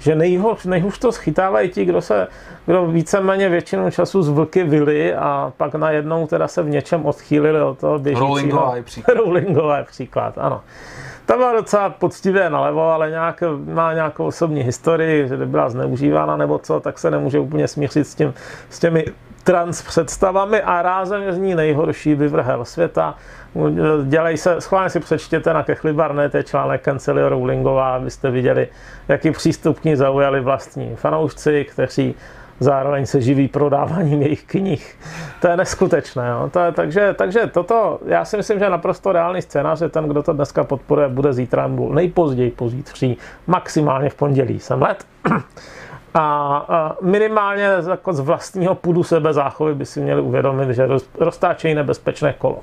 že 0.00 0.14
nejhůř, 0.14 0.64
nejhůř 0.64 0.98
to 0.98 1.12
schytávají 1.12 1.68
ti, 1.68 1.84
kdo 1.84 2.00
se, 2.00 2.28
kdo 2.66 2.86
víceméně 2.86 3.48
většinu 3.48 3.90
času 3.90 4.22
z 4.22 4.28
vlky 4.28 4.64
vily 4.64 5.14
a 5.14 5.52
pak 5.56 5.74
najednou 5.74 6.26
teda 6.26 6.48
se 6.48 6.62
v 6.62 6.68
něčem 6.68 7.06
odchýlili 7.06 7.62
od 7.62 7.78
toho 7.78 7.98
běžícího. 7.98 8.26
Rowlingové 8.26 8.82
příklad. 8.82 9.14
Rowlingové 9.16 9.84
příklad, 9.84 10.38
ano. 10.38 10.60
Ta 11.26 11.36
byla 11.36 11.52
docela 11.52 11.90
poctivě 11.90 12.50
nalevo, 12.50 12.82
ale 12.82 13.10
nějak, 13.10 13.42
má 13.66 13.94
nějakou 13.94 14.24
osobní 14.24 14.62
historii, 14.62 15.28
že 15.28 15.36
byla 15.36 15.70
zneužívána 15.70 16.36
nebo 16.36 16.58
co, 16.58 16.80
tak 16.80 16.98
se 16.98 17.10
nemůže 17.10 17.38
úplně 17.38 17.68
smířit 17.68 18.06
s, 18.06 18.14
tím, 18.14 18.34
s 18.70 18.78
těmi 18.78 19.04
trans 19.50 19.82
představami 19.82 20.62
a 20.62 20.82
rázem 20.82 21.22
je 21.22 21.32
z 21.32 21.38
ní 21.38 21.54
nejhorší 21.54 22.14
vyvrhel 22.14 22.64
světa. 22.64 23.14
Dělej 24.04 24.36
se, 24.36 24.60
schválně 24.60 24.90
si 24.90 25.00
přečtěte 25.00 25.54
na 25.54 25.62
Kechli 25.62 25.92
Barnet, 25.92 26.34
je 26.34 26.42
článek 26.42 26.82
Kancelie 26.82 27.28
Rowlingová, 27.28 27.96
abyste 27.96 28.30
viděli, 28.30 28.68
jaký 29.08 29.30
přístup 29.30 29.80
k 29.80 29.84
ní 29.84 29.96
zaujali 29.96 30.40
vlastní 30.40 30.96
fanoušci, 30.96 31.66
kteří 31.70 32.14
zároveň 32.60 33.06
se 33.06 33.20
živí 33.20 33.48
prodáváním 33.48 34.22
jejich 34.22 34.44
knih. 34.44 34.98
To 35.40 35.48
je 35.48 35.56
neskutečné. 35.56 36.28
Jo? 36.28 36.50
To 36.52 36.60
je, 36.60 36.72
takže, 36.72 37.14
takže 37.18 37.46
toto, 37.46 38.00
já 38.06 38.24
si 38.24 38.36
myslím, 38.36 38.58
že 38.58 38.64
je 38.64 38.70
naprosto 38.70 39.12
reálný 39.12 39.42
scénář, 39.42 39.78
že 39.78 39.88
ten, 39.88 40.04
kdo 40.04 40.22
to 40.22 40.32
dneska 40.32 40.64
podporuje, 40.64 41.08
bude 41.08 41.32
zítra 41.32 41.70
nejpozději 41.90 42.50
pozítří, 42.50 43.18
maximálně 43.46 44.10
v 44.10 44.14
pondělí. 44.14 44.60
Jsem 44.60 44.82
let. 44.82 45.06
A, 46.14 46.96
minimálně 47.00 47.70
jako 47.90 48.12
z 48.12 48.20
vlastního 48.20 48.74
půdu 48.74 49.02
sebe 49.02 49.32
záchovy 49.32 49.74
by 49.74 49.86
si 49.86 50.00
měli 50.00 50.20
uvědomit, 50.20 50.74
že 50.74 50.88
roztáčejí 51.18 51.74
nebezpečné 51.74 52.32
kolo. 52.32 52.58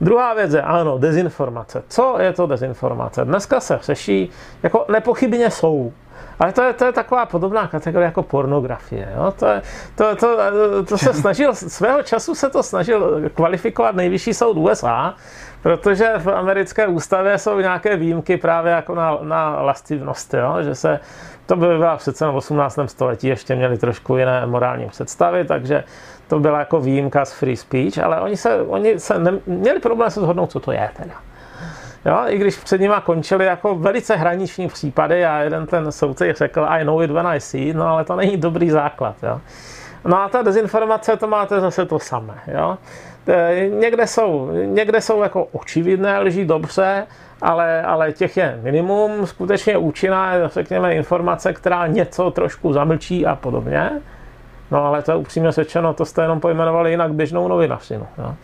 Druhá 0.00 0.34
věc 0.34 0.52
je, 0.52 0.62
ano, 0.62 0.98
dezinformace. 0.98 1.82
Co 1.88 2.16
je 2.18 2.32
to 2.32 2.46
dezinformace? 2.46 3.24
Dneska 3.24 3.60
se 3.60 3.78
řeší, 3.82 4.30
jako 4.62 4.84
nepochybně 4.88 5.50
jsou 5.50 5.92
ale 6.40 6.52
to 6.52 6.62
je, 6.62 6.72
to 6.72 6.84
je 6.84 6.92
taková 6.92 7.26
podobná 7.26 7.68
kategorie 7.68 8.06
jako 8.06 8.22
pornografie. 8.22 9.12
Jo? 9.16 9.34
To, 9.38 9.46
je, 9.46 9.62
to, 9.94 10.16
to, 10.16 10.36
to 10.84 10.98
se 10.98 11.14
snažil, 11.20 11.54
svého 11.54 12.02
času 12.02 12.34
se 12.34 12.50
to 12.50 12.62
snažil 12.62 13.30
kvalifikovat 13.34 13.94
nejvyšší 13.94 14.34
soud 14.34 14.56
USA, 14.56 15.14
protože 15.62 16.12
v 16.18 16.28
americké 16.28 16.86
ústavě 16.86 17.38
jsou 17.38 17.58
nějaké 17.58 17.96
výjimky 17.96 18.36
právě 18.36 18.72
jako 18.72 18.94
na, 18.94 19.18
na 19.22 19.62
lastivnost, 19.62 20.34
jo? 20.34 20.56
že 20.60 20.74
se 20.74 21.00
to 21.50 21.56
by 21.56 21.66
byla 21.66 21.96
přece 21.96 22.26
v 22.26 22.36
18. 22.36 22.78
století, 22.86 23.26
ještě 23.26 23.54
měli 23.54 23.78
trošku 23.78 24.16
jiné 24.16 24.46
morální 24.46 24.88
představy, 24.88 25.44
takže 25.44 25.84
to 26.28 26.40
byla 26.40 26.58
jako 26.58 26.80
výjimka 26.80 27.24
z 27.24 27.32
free 27.32 27.56
speech, 27.56 27.98
ale 27.98 28.20
oni 28.20 28.36
se, 28.36 28.62
oni 28.62 29.00
se 29.00 29.18
ne, 29.18 29.32
měli 29.46 29.80
problém 29.80 30.10
se 30.10 30.20
shodnout, 30.20 30.50
co 30.50 30.60
to 30.60 30.72
je 30.72 30.90
teda. 30.96 31.14
Jo, 32.06 32.18
I 32.26 32.38
když 32.38 32.56
před 32.56 32.80
nima 32.80 33.00
končily 33.00 33.44
jako 33.44 33.74
velice 33.74 34.16
hraniční 34.16 34.68
případy 34.68 35.24
a 35.26 35.38
jeden 35.38 35.66
ten 35.66 35.92
soudce 35.92 36.32
řekl 36.32 36.66
I 36.68 36.84
know 36.84 37.02
it 37.02 37.10
when 37.10 37.26
I 37.26 37.40
see 37.40 37.74
no 37.74 37.86
ale 37.86 38.04
to 38.04 38.16
není 38.16 38.36
dobrý 38.36 38.70
základ. 38.70 39.16
Jo. 39.22 39.40
No 40.04 40.22
a 40.22 40.28
ta 40.28 40.42
dezinformace, 40.42 41.16
to 41.16 41.26
máte 41.26 41.60
zase 41.60 41.86
to 41.86 41.98
samé. 41.98 42.34
Jo. 42.46 42.78
E, 43.28 43.68
někde 43.68 44.06
jsou, 44.06 44.50
někde 44.64 45.00
jsou 45.00 45.22
jako 45.22 45.44
očividné 45.44 46.18
lží 46.18 46.44
dobře, 46.44 47.06
ale, 47.42 47.82
ale 47.82 48.12
těch 48.12 48.36
je 48.36 48.58
minimum. 48.62 49.26
Skutečně 49.26 49.76
účinná 49.76 50.34
je, 50.34 50.48
řekněme, 50.48 50.94
informace, 50.94 51.52
která 51.52 51.86
něco 51.86 52.30
trošku 52.30 52.72
zamlčí 52.72 53.26
a 53.26 53.36
podobně. 53.36 53.90
No 54.70 54.84
ale 54.84 55.02
to 55.02 55.10
je 55.10 55.16
upřímně 55.16 55.52
řečeno, 55.52 55.94
to 55.94 56.04
jste 56.04 56.22
jenom 56.22 56.40
pojmenovali 56.40 56.90
jinak 56.90 57.12
běžnou 57.12 57.48
novinařinu. 57.48 58.06
Jo. 58.18 58.34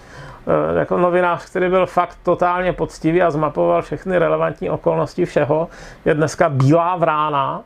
Eh, 0.49 0.79
jako 0.79 0.99
novinář, 0.99 1.50
který 1.50 1.69
byl 1.69 1.87
fakt 1.87 2.19
totálně 2.23 2.73
poctivý 2.73 3.23
a 3.23 3.31
zmapoval 3.31 3.83
všechny 3.83 4.19
relevantní 4.19 4.71
okolnosti 4.71 5.25
všeho, 5.25 5.69
je 6.05 6.15
dneska 6.15 6.49
bílá 6.49 6.97
vrána 6.97 7.62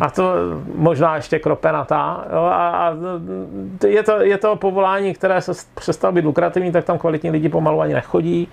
a 0.00 0.10
to 0.10 0.32
možná 0.74 1.16
ještě 1.16 1.38
kropenatá. 1.38 2.24
Jo, 2.32 2.42
a, 2.42 2.70
a 2.70 2.92
je, 3.86 4.02
to, 4.02 4.20
je 4.20 4.38
to 4.38 4.56
povolání, 4.56 5.14
které 5.14 5.40
se 5.40 5.52
přestalo 5.74 6.12
být 6.12 6.24
lukrativní, 6.24 6.72
tak 6.72 6.84
tam 6.84 6.98
kvalitní 6.98 7.30
lidi 7.30 7.48
pomalu 7.48 7.80
ani 7.80 7.94
nechodí. 7.94 8.48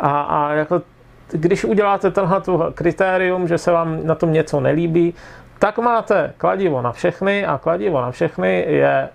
A, 0.00 0.20
a 0.20 0.52
jako, 0.52 0.82
když 1.32 1.64
uděláte 1.64 2.10
tenhle 2.10 2.42
kritérium, 2.74 3.48
že 3.48 3.58
se 3.58 3.72
vám 3.72 4.06
na 4.06 4.14
tom 4.14 4.32
něco 4.32 4.60
nelíbí, 4.60 5.14
tak 5.58 5.78
máte 5.78 6.32
kladivo 6.38 6.82
na 6.82 6.92
všechny 6.92 7.46
a 7.46 7.58
kladivo 7.58 8.00
na 8.00 8.10
všechny 8.10 8.64
je 8.68 9.08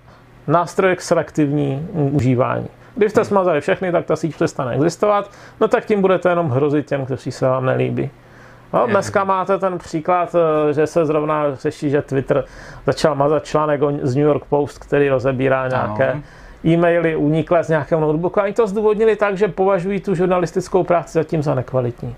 nástroj 0.48 0.96
k 0.96 1.02
selektivní 1.02 1.88
užívání. 1.94 2.68
Když 2.96 3.12
jste 3.12 3.26
smazali 3.26 3.62
všechny, 3.62 3.92
tak 3.92 4.06
ta 4.06 4.16
síť 4.16 4.36
přestane 4.36 4.74
existovat, 4.74 5.32
no 5.62 5.68
tak 5.68 5.86
tím 5.86 6.02
budete 6.02 6.30
jenom 6.30 6.50
hrozit 6.50 6.88
těm, 6.88 7.06
kteří 7.06 7.32
se 7.32 7.46
vám 7.46 7.66
nelíbí. 7.66 8.10
No, 8.74 8.88
dneska 8.88 9.24
máte 9.24 9.58
ten 9.58 9.78
příklad, 9.78 10.36
eh, 10.36 10.74
že 10.74 10.88
se 10.88 11.06
zrovna 11.06 11.56
řeší, 11.56 11.90
že 11.90 12.02
Twitter 12.02 12.44
začal 12.86 13.16
mazat 13.16 13.46
článek 13.46 13.82
z 14.02 14.16
New 14.16 14.26
York 14.26 14.46
Post, 14.46 14.78
který 14.80 15.10
rozebírá 15.10 15.68
nějaké 15.68 16.12
ano. 16.12 16.22
E-maily 16.66 17.16
uniklé 17.16 17.64
z 17.64 17.70
nějakého 17.70 18.02
notebooku. 18.02 18.40
A 18.40 18.44
oni 18.44 18.54
to 18.54 18.68
zdůvodnili 18.68 19.16
tak, 19.16 19.38
že 19.38 19.48
považují 19.48 20.00
tu 20.00 20.16
žurnalistickou 20.16 20.84
práci 20.84 21.14
zatím 21.14 21.44
za 21.44 21.56
nekvalitní. 21.56 22.16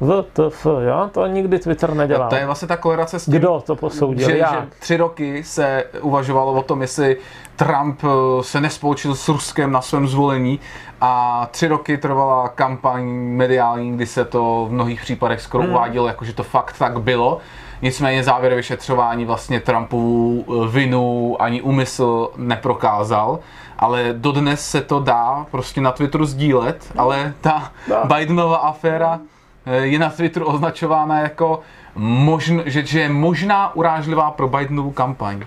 VTF, 0.00 0.66
jo? 0.66 1.10
To 1.12 1.26
nikdy 1.26 1.58
Twitter 1.58 1.94
nedělá. 1.94 2.28
To 2.28 2.34
je 2.34 2.46
vlastně 2.46 2.68
ta 2.68 2.76
korelace 2.76 3.18
s 3.18 3.24
tím, 3.24 3.34
Kdo 3.34 3.62
to 3.66 3.76
posoudil, 3.76 4.28
že, 4.28 4.36
že 4.36 4.66
tři 4.78 4.96
roky 4.96 5.44
se 5.44 5.84
uvažovalo 6.00 6.52
o 6.52 6.62
tom, 6.62 6.82
jestli 6.82 7.16
Trump 7.56 8.00
eh, 8.04 8.42
se 8.42 8.60
nespolčil 8.60 9.14
s 9.14 9.28
Ruskem 9.28 9.72
na 9.72 9.80
svém 9.80 10.08
zvolení 10.08 10.60
a 11.00 11.46
tři 11.50 11.68
roky 11.68 11.98
trvala 11.98 12.48
kampaň 12.48 13.04
mediální, 13.12 13.92
kdy 13.92 14.06
se 14.06 14.24
to 14.24 14.66
v 14.68 14.72
mnohých 14.72 15.00
případech 15.00 15.40
skoro 15.40 15.64
hmm. 15.64 15.72
uvádělo, 15.72 16.06
jako 16.06 16.24
že 16.24 16.32
to 16.32 16.42
fakt 16.42 16.78
tak 16.78 17.00
bylo. 17.00 17.40
Nicméně 17.82 18.24
závěr 18.24 18.54
vyšetřování 18.54 19.24
vlastně 19.24 19.60
Trumpovu 19.60 20.44
eh, 20.48 20.68
vinu 20.68 21.36
ani 21.38 21.62
úmysl 21.62 22.30
neprokázal, 22.36 23.38
ale 23.78 24.08
dodnes 24.12 24.70
se 24.70 24.80
to 24.80 25.00
dá 25.00 25.46
prostě 25.50 25.80
na 25.80 25.92
Twitteru 25.92 26.24
sdílet, 26.24 26.92
ale 26.96 27.34
ta 27.40 27.72
Bidenova 28.04 28.56
aféra 28.56 29.20
Eh, 29.66 29.86
je 29.86 29.98
na 29.98 30.10
Twitteru 30.10 30.46
označována 30.46 31.20
jako, 31.20 31.60
možn, 31.94 32.60
že, 32.66 32.86
že 32.86 33.00
je 33.00 33.08
možná 33.08 33.76
urážlivá 33.76 34.30
pro 34.30 34.48
Bidenovu 34.48 34.90
kampaň. 34.90 35.42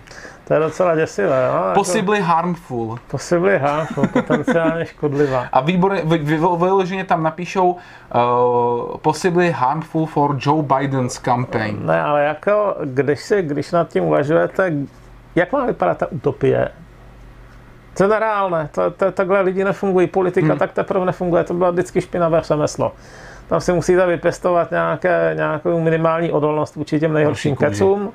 To 0.47 0.53
je 0.53 0.59
docela 0.59 0.95
děsivé? 0.95 1.41
Jako 1.43 1.73
Possibly 1.73 2.17
jako, 2.17 2.29
harmful. 2.29 2.99
Possibly 3.11 3.59
harmful, 3.59 4.07
potenciálně 4.07 4.85
škodlivá. 4.85 5.47
A 5.51 5.61
výborně, 5.61 6.01
vyloženě 6.57 7.03
tam 7.03 7.23
napíšou 7.23 7.71
uh, 7.71 8.97
possibly 8.97 9.51
harmful 9.51 10.05
for 10.05 10.37
Joe 10.39 10.63
Biden's 10.63 11.17
campaign. 11.17 11.85
Ne, 11.85 12.01
ale 12.01 12.23
jako, 12.23 12.75
když, 12.83 13.19
si, 13.19 13.41
když 13.41 13.71
nad 13.71 13.89
tím 13.89 14.03
uvažujete, 14.03 14.73
jak 15.35 15.51
má 15.51 15.65
vypadat 15.65 15.97
ta 15.97 16.11
utopie? 16.11 16.69
To 17.97 18.03
je 18.03 18.09
nereálné, 18.09 18.69
to, 18.71 18.91
to, 18.91 19.11
takhle 19.11 19.41
lidi 19.41 19.63
nefungují, 19.63 20.07
politika 20.07 20.47
hmm. 20.47 20.57
tak 20.57 20.71
teprve 20.71 21.05
nefunguje, 21.05 21.43
to 21.43 21.53
bylo 21.53 21.71
vždycky 21.71 22.01
špinavé 22.01 22.41
řemeslo 22.41 22.91
tam 23.47 23.61
si 23.61 23.73
musíte 23.73 24.05
vypěstovat 24.05 24.71
nějaké, 24.71 25.33
nějakou 25.35 25.79
minimální 25.79 26.31
odolnost 26.31 26.75
vůči 26.75 26.99
těm 26.99 27.13
nejhorším 27.13 27.55
kecům. 27.55 28.11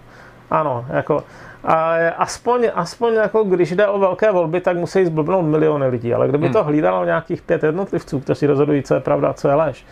Ano, 0.51 0.87
jako, 0.89 1.25
a 1.65 1.95
aspoň, 2.17 2.71
aspoň 2.75 3.15
jako 3.15 3.45
když 3.45 3.73
jde 3.73 3.87
o 3.87 3.99
velké 3.99 4.33
volby, 4.33 4.61
tak 4.61 4.77
musí 4.77 5.07
zblbnout 5.07 5.47
miliony 5.47 5.87
lidí, 5.87 6.15
ale 6.15 6.29
kdyby 6.29 6.45
hmm. 6.45 6.53
to 6.53 6.65
hlídalo 6.65 7.05
nějakých 7.05 7.43
pět 7.43 7.63
jednotlivců, 7.63 8.21
kteří 8.21 8.47
rozhodují, 8.47 8.83
co 8.83 8.95
je 8.95 9.01
pravda 9.01 9.29
a 9.29 9.33
co 9.33 9.49
je 9.49 9.55
lež, 9.55 9.87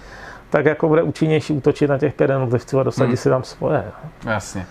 tak 0.50 0.64
jako 0.64 0.88
bude 0.88 1.02
účinnější 1.02 1.52
útočit 1.52 1.90
na 1.90 1.98
těch 1.98 2.14
pět 2.14 2.30
jednotlivců 2.30 2.80
a 2.80 2.82
dosadit 2.82 3.08
hmm. 3.08 3.16
si 3.16 3.28
tam 3.28 3.42
svoje. 3.42 3.84
Jasně. 4.26 4.66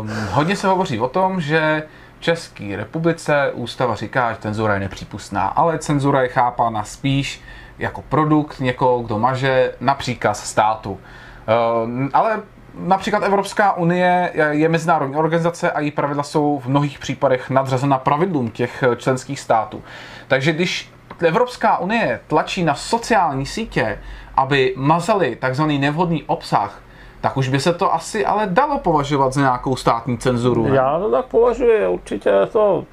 Uh, 0.00 0.10
hodně 0.30 0.56
se 0.56 0.68
hovoří 0.68 1.00
o 1.00 1.08
tom, 1.08 1.40
že 1.40 1.82
v 2.18 2.22
České 2.22 2.76
republice 2.76 3.50
ústava 3.54 3.94
říká, 3.94 4.32
že 4.32 4.38
cenzura 4.40 4.74
je 4.74 4.80
nepřípustná, 4.80 5.46
ale 5.46 5.78
cenzura 5.78 6.22
je 6.22 6.28
chápána 6.28 6.84
spíš 6.84 7.42
jako 7.82 8.02
produkt 8.02 8.60
někoho, 8.60 9.00
kdo 9.00 9.18
maže 9.18 9.74
na 9.80 9.94
příkaz 9.94 10.44
státu. 10.44 11.00
Eh, 11.48 12.08
ale 12.12 12.40
například 12.78 13.22
Evropská 13.22 13.72
unie 13.72 14.30
je 14.50 14.68
mezinárodní 14.68 15.16
organizace 15.16 15.70
a 15.70 15.80
její 15.80 15.90
pravidla 15.90 16.22
jsou 16.22 16.58
v 16.58 16.66
mnohých 16.66 16.98
případech 16.98 17.50
nadřazena 17.50 17.98
pravidlům 17.98 18.50
těch 18.50 18.84
členských 18.96 19.40
států. 19.40 19.82
Takže 20.28 20.52
když 20.52 20.92
Evropská 21.26 21.78
unie 21.78 22.20
tlačí 22.26 22.64
na 22.64 22.74
sociální 22.74 23.46
sítě, 23.46 23.98
aby 24.36 24.74
mazali 24.76 25.36
takzvaný 25.36 25.78
nevhodný 25.78 26.22
obsah, 26.22 26.80
tak 27.20 27.36
už 27.36 27.48
by 27.48 27.60
se 27.60 27.72
to 27.72 27.94
asi 27.94 28.26
ale 28.26 28.46
dalo 28.46 28.78
považovat 28.78 29.32
za 29.32 29.40
nějakou 29.40 29.76
státní 29.76 30.18
cenzuru. 30.18 30.66
Ne? 30.66 30.76
Já 30.76 30.98
to 30.98 31.10
tak 31.10 31.24
považuji, 31.24 31.88
určitě 31.88 32.32
to 32.52 32.84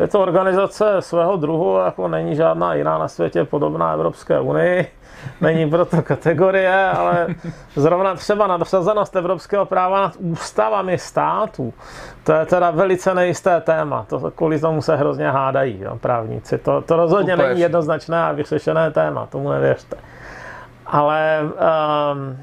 je 0.00 0.08
to 0.08 0.20
organizace 0.20 0.96
svého 1.00 1.36
druhu, 1.36 1.76
jako 1.76 2.08
není 2.08 2.36
žádná 2.36 2.74
jiná 2.74 2.98
na 2.98 3.08
světě 3.08 3.44
podobná 3.44 3.92
Evropské 3.92 4.40
unii. 4.40 4.86
Není 5.40 5.70
proto 5.70 6.02
kategorie, 6.02 6.90
ale 6.90 7.26
zrovna 7.76 8.14
třeba 8.14 8.46
nadsazenost 8.46 9.16
evropského 9.16 9.66
práva 9.66 10.00
nad 10.00 10.16
ústavami 10.18 10.98
států, 10.98 11.74
to 12.24 12.32
je 12.32 12.46
teda 12.46 12.70
velice 12.70 13.14
nejisté 13.14 13.60
téma. 13.60 14.06
To, 14.08 14.30
kvůli 14.30 14.60
tomu 14.60 14.82
se 14.82 14.96
hrozně 14.96 15.30
hádají 15.30 15.80
jo, 15.80 15.98
právníci. 16.00 16.58
To, 16.58 16.82
to 16.82 16.96
rozhodně 16.96 17.34
Úplně. 17.34 17.48
není 17.48 17.60
jednoznačné 17.60 18.24
a 18.24 18.32
vyřešené 18.32 18.90
téma, 18.90 19.26
tomu 19.26 19.50
nevěřte. 19.50 19.96
Ale 20.86 21.40
um, 21.42 22.36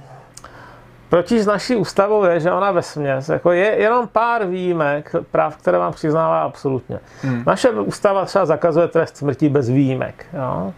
Protiž 1.09 1.45
naší 1.45 1.75
ústavou 1.75 2.23
je, 2.23 2.39
že 2.39 2.51
ona 2.51 2.71
ve 2.71 2.81
směs, 2.81 3.29
jako 3.29 3.51
je 3.51 3.65
jenom 3.65 4.07
pár 4.07 4.45
výjimek 4.45 5.15
práv, 5.31 5.57
které 5.57 5.77
vám 5.77 5.93
přiznává 5.93 6.41
absolutně. 6.41 6.99
Hmm. 7.21 7.43
Naše 7.45 7.69
ústava 7.69 8.25
třeba 8.25 8.45
zakazuje 8.45 8.87
trest 8.87 9.17
smrti 9.17 9.49
bez 9.49 9.69
výjimek. 9.69 10.25
Jo? 10.33 10.73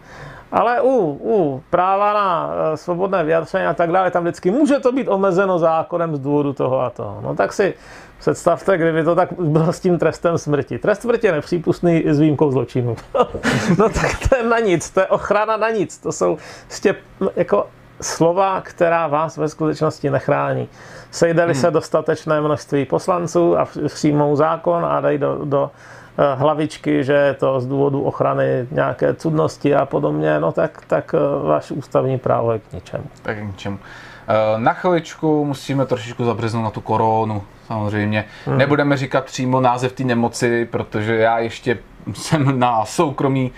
Ale 0.52 0.80
u, 0.80 1.18
u 1.22 1.62
práva 1.70 2.12
na 2.12 2.50
eh, 2.52 2.76
svobodné 2.76 3.24
vyjadření 3.24 3.66
a 3.66 3.74
tak 3.74 3.92
dále, 3.92 4.10
tam 4.10 4.22
vždycky 4.22 4.50
může 4.50 4.78
to 4.78 4.92
být 4.92 5.08
omezeno 5.08 5.58
zákonem 5.58 6.16
z 6.16 6.18
důvodu 6.18 6.52
toho 6.52 6.80
a 6.80 6.90
toho. 6.90 7.20
No 7.22 7.34
tak 7.34 7.52
si 7.52 7.74
představte, 8.18 8.78
kdyby 8.78 9.04
to 9.04 9.14
tak 9.14 9.28
bylo 9.38 9.72
s 9.72 9.80
tím 9.80 9.98
trestem 9.98 10.38
smrti. 10.38 10.78
Trest 10.78 11.02
smrti 11.02 11.26
je 11.26 11.32
nepřípustný 11.32 12.04
s 12.06 12.18
výjimkou 12.18 12.50
zločinu. 12.50 12.96
no 13.78 13.88
tak 13.88 14.28
to 14.28 14.36
je 14.36 14.42
na 14.42 14.58
nic, 14.58 14.90
to 14.90 15.00
je 15.00 15.06
ochrana 15.06 15.56
na 15.56 15.70
nic. 15.70 15.98
To 15.98 16.12
jsou 16.12 16.38
prostě 16.66 16.94
jako 17.36 17.66
slova, 18.00 18.60
která 18.60 19.06
vás 19.06 19.36
ve 19.36 19.48
skutečnosti 19.48 20.10
nechrání. 20.10 20.68
Sejdeli 21.10 21.52
hmm. 21.52 21.60
se 21.60 21.70
dostatečné 21.70 22.40
množství 22.40 22.84
poslanců 22.84 23.58
a 23.58 23.68
přijmou 23.86 24.36
zákon 24.36 24.84
a 24.84 25.00
dají 25.00 25.18
do, 25.18 25.40
do 25.44 25.70
eh, 26.18 26.34
hlavičky, 26.34 27.04
že 27.04 27.12
je 27.12 27.34
to 27.34 27.60
z 27.60 27.66
důvodu 27.66 28.02
ochrany 28.02 28.66
nějaké 28.70 29.14
cudnosti 29.14 29.74
a 29.74 29.86
podobně, 29.86 30.40
no 30.40 30.52
tak, 30.52 30.82
tak 30.86 31.14
eh, 31.14 31.46
váš 31.46 31.70
ústavní 31.70 32.18
právo 32.18 32.52
je 32.52 32.58
k 32.58 32.72
ničemu. 32.72 33.04
Tak 33.22 33.38
k 33.38 33.42
ničemu. 33.42 33.78
Eh, 34.28 34.58
na 34.60 34.72
chviličku 34.72 35.44
musíme 35.44 35.86
trošičku 35.86 36.24
zabrznout 36.24 36.64
na 36.64 36.70
tu 36.70 36.80
koronu, 36.80 37.42
samozřejmě. 37.66 38.24
Hmm. 38.46 38.58
Nebudeme 38.58 38.96
říkat 38.96 39.24
přímo 39.24 39.60
název 39.60 39.92
té 39.92 40.04
nemoci, 40.04 40.64
protože 40.64 41.16
já 41.16 41.38
ještě 41.38 41.78
jsem 42.12 42.58
na 42.58 42.84
soukromí 42.84 43.52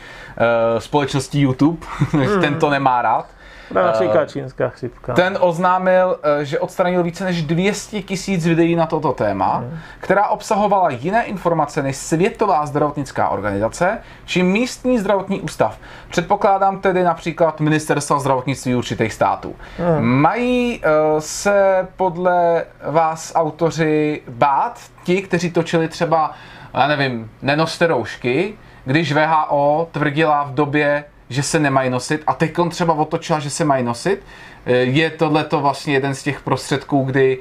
společnosti 0.78 1.40
YouTube, 1.40 1.86
hmm. 2.10 2.40
ten 2.40 2.54
to 2.54 2.70
nemá 2.70 3.02
rád. 3.02 3.26
Například 3.74 4.30
čínská 4.30 4.68
chřipka. 4.68 5.12
Ten 5.12 5.38
oznámil, 5.40 6.18
eh, 6.22 6.44
že 6.44 6.58
odstranil 6.58 7.02
více 7.02 7.24
než 7.24 7.42
200 7.42 8.02
tisíc 8.02 8.46
videí 8.46 8.76
na 8.76 8.86
toto 8.86 9.12
téma, 9.12 9.56
hmm. 9.56 9.78
která 10.00 10.28
obsahovala 10.28 10.90
jiné 10.90 11.24
informace 11.24 11.82
než 11.82 11.96
Světová 11.96 12.66
zdravotnická 12.66 13.28
organizace 13.28 13.98
či 14.24 14.42
místní 14.42 14.98
zdravotní 14.98 15.40
ústav. 15.40 15.78
Předpokládám 16.10 16.80
tedy 16.80 17.02
například 17.02 17.60
ministerstva 17.60 18.18
zdravotnictví 18.18 18.74
určitých 18.74 19.12
států. 19.12 19.56
Hmm. 19.78 20.04
Mají 20.04 20.80
uh, 20.80 21.18
se 21.18 21.88
podle 21.96 22.64
vás 22.84 23.32
autoři 23.34 24.22
bát, 24.28 24.80
ti, 25.04 25.22
kteří 25.22 25.50
točili 25.50 25.88
třeba, 25.88 26.32
já 26.74 26.86
nevím, 26.86 27.30
nenoste 27.42 27.86
roušky, 27.86 28.54
když 28.84 29.12
VHO 29.12 29.88
tvrdila 29.92 30.44
v 30.44 30.54
době 30.54 31.04
že 31.32 31.42
se 31.42 31.58
nemají 31.58 31.90
nosit 31.90 32.22
a 32.26 32.34
teď 32.34 32.56
třeba 32.70 32.94
otočila, 32.94 33.38
že 33.38 33.50
se 33.50 33.64
mají 33.64 33.84
nosit. 33.84 34.20
Eh, 34.66 34.72
je 34.72 35.10
tohle 35.10 35.44
to 35.44 35.60
vlastně 35.60 35.94
jeden 35.94 36.14
z 36.14 36.22
těch 36.22 36.40
prostředků, 36.40 37.02
kdy 37.02 37.38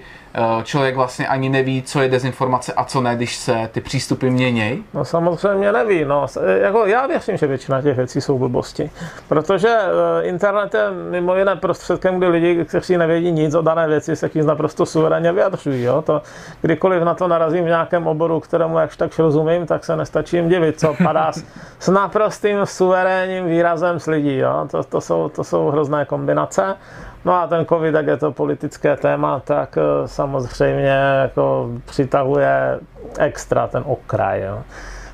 člověk 0.64 0.96
vlastně 0.96 1.28
ani 1.28 1.50
neví, 1.50 1.84
co 1.84 2.02
je 2.02 2.10
dezinformace 2.10 2.74
a 2.74 2.86
co 2.86 3.02
ne, 3.02 3.16
když 3.16 3.36
se 3.36 3.70
ty 3.72 3.82
přístupy 3.82 4.30
měnějí? 4.30 4.84
No 4.94 5.06
samozřejmě 5.06 5.72
neví. 5.72 6.06
No. 6.06 6.26
Jako 6.62 6.86
já 6.86 7.08
věřím, 7.08 7.38
že 7.38 7.48
většina 7.48 7.82
těch 7.82 7.98
věcí 7.98 8.22
jsou 8.22 8.40
blbosti. 8.40 8.92
Protože 9.28 9.70
eh, 9.70 10.24
internet 10.24 10.74
je 10.74 10.92
mimo 11.12 11.36
jiné 11.36 11.56
prostředkem, 11.56 12.18
kdy 12.18 12.28
lidi, 12.28 12.66
kteří 12.66 12.98
nevědí 12.98 13.32
nic 13.32 13.56
o 13.56 13.62
dané 13.62 13.88
věci, 13.88 14.16
se 14.16 14.30
tím 14.30 14.46
naprosto 14.46 14.86
suverénně 14.86 15.32
vyjadřují. 15.32 15.84
Jo? 15.84 16.02
To, 16.02 16.22
kdykoliv 16.62 17.04
na 17.04 17.14
to 17.14 17.28
narazím 17.28 17.64
v 17.64 17.68
nějakém 17.68 18.08
oboru, 18.08 18.40
kterému 18.40 18.80
jakž 18.80 18.98
tak 18.98 19.20
rozumím, 19.20 19.66
tak 19.66 19.86
se 19.86 19.96
nestačí 19.96 20.36
jim 20.36 20.50
divit, 20.50 20.80
co 20.80 20.96
padá 21.04 21.32
s, 21.32 21.44
s 21.80 21.88
naprostým 21.88 22.58
suverénním 22.64 23.46
výrazem 23.46 24.00
s 24.00 24.08
lidí. 24.08 24.38
Jo? 24.38 24.68
To, 24.72 24.84
to, 24.84 25.02
jsou, 25.02 25.30
to 25.30 25.44
jsou 25.44 25.68
hrozné 25.68 26.06
kombinace. 26.06 26.76
No 27.26 27.34
a 27.34 27.48
ten 27.48 27.66
covid, 27.66 27.96
jak 27.96 28.08
je 28.08 28.18
to 28.18 28.32
politické 28.32 28.98
téma, 28.98 29.40
tak 29.40 29.78
eh, 29.78 30.08
samozřejmě 30.08 30.90
jako 31.22 31.70
přitahuje 31.86 32.80
extra 33.20 33.68
ten 33.68 33.84
okraj. 33.86 34.42
Jo. 34.42 34.60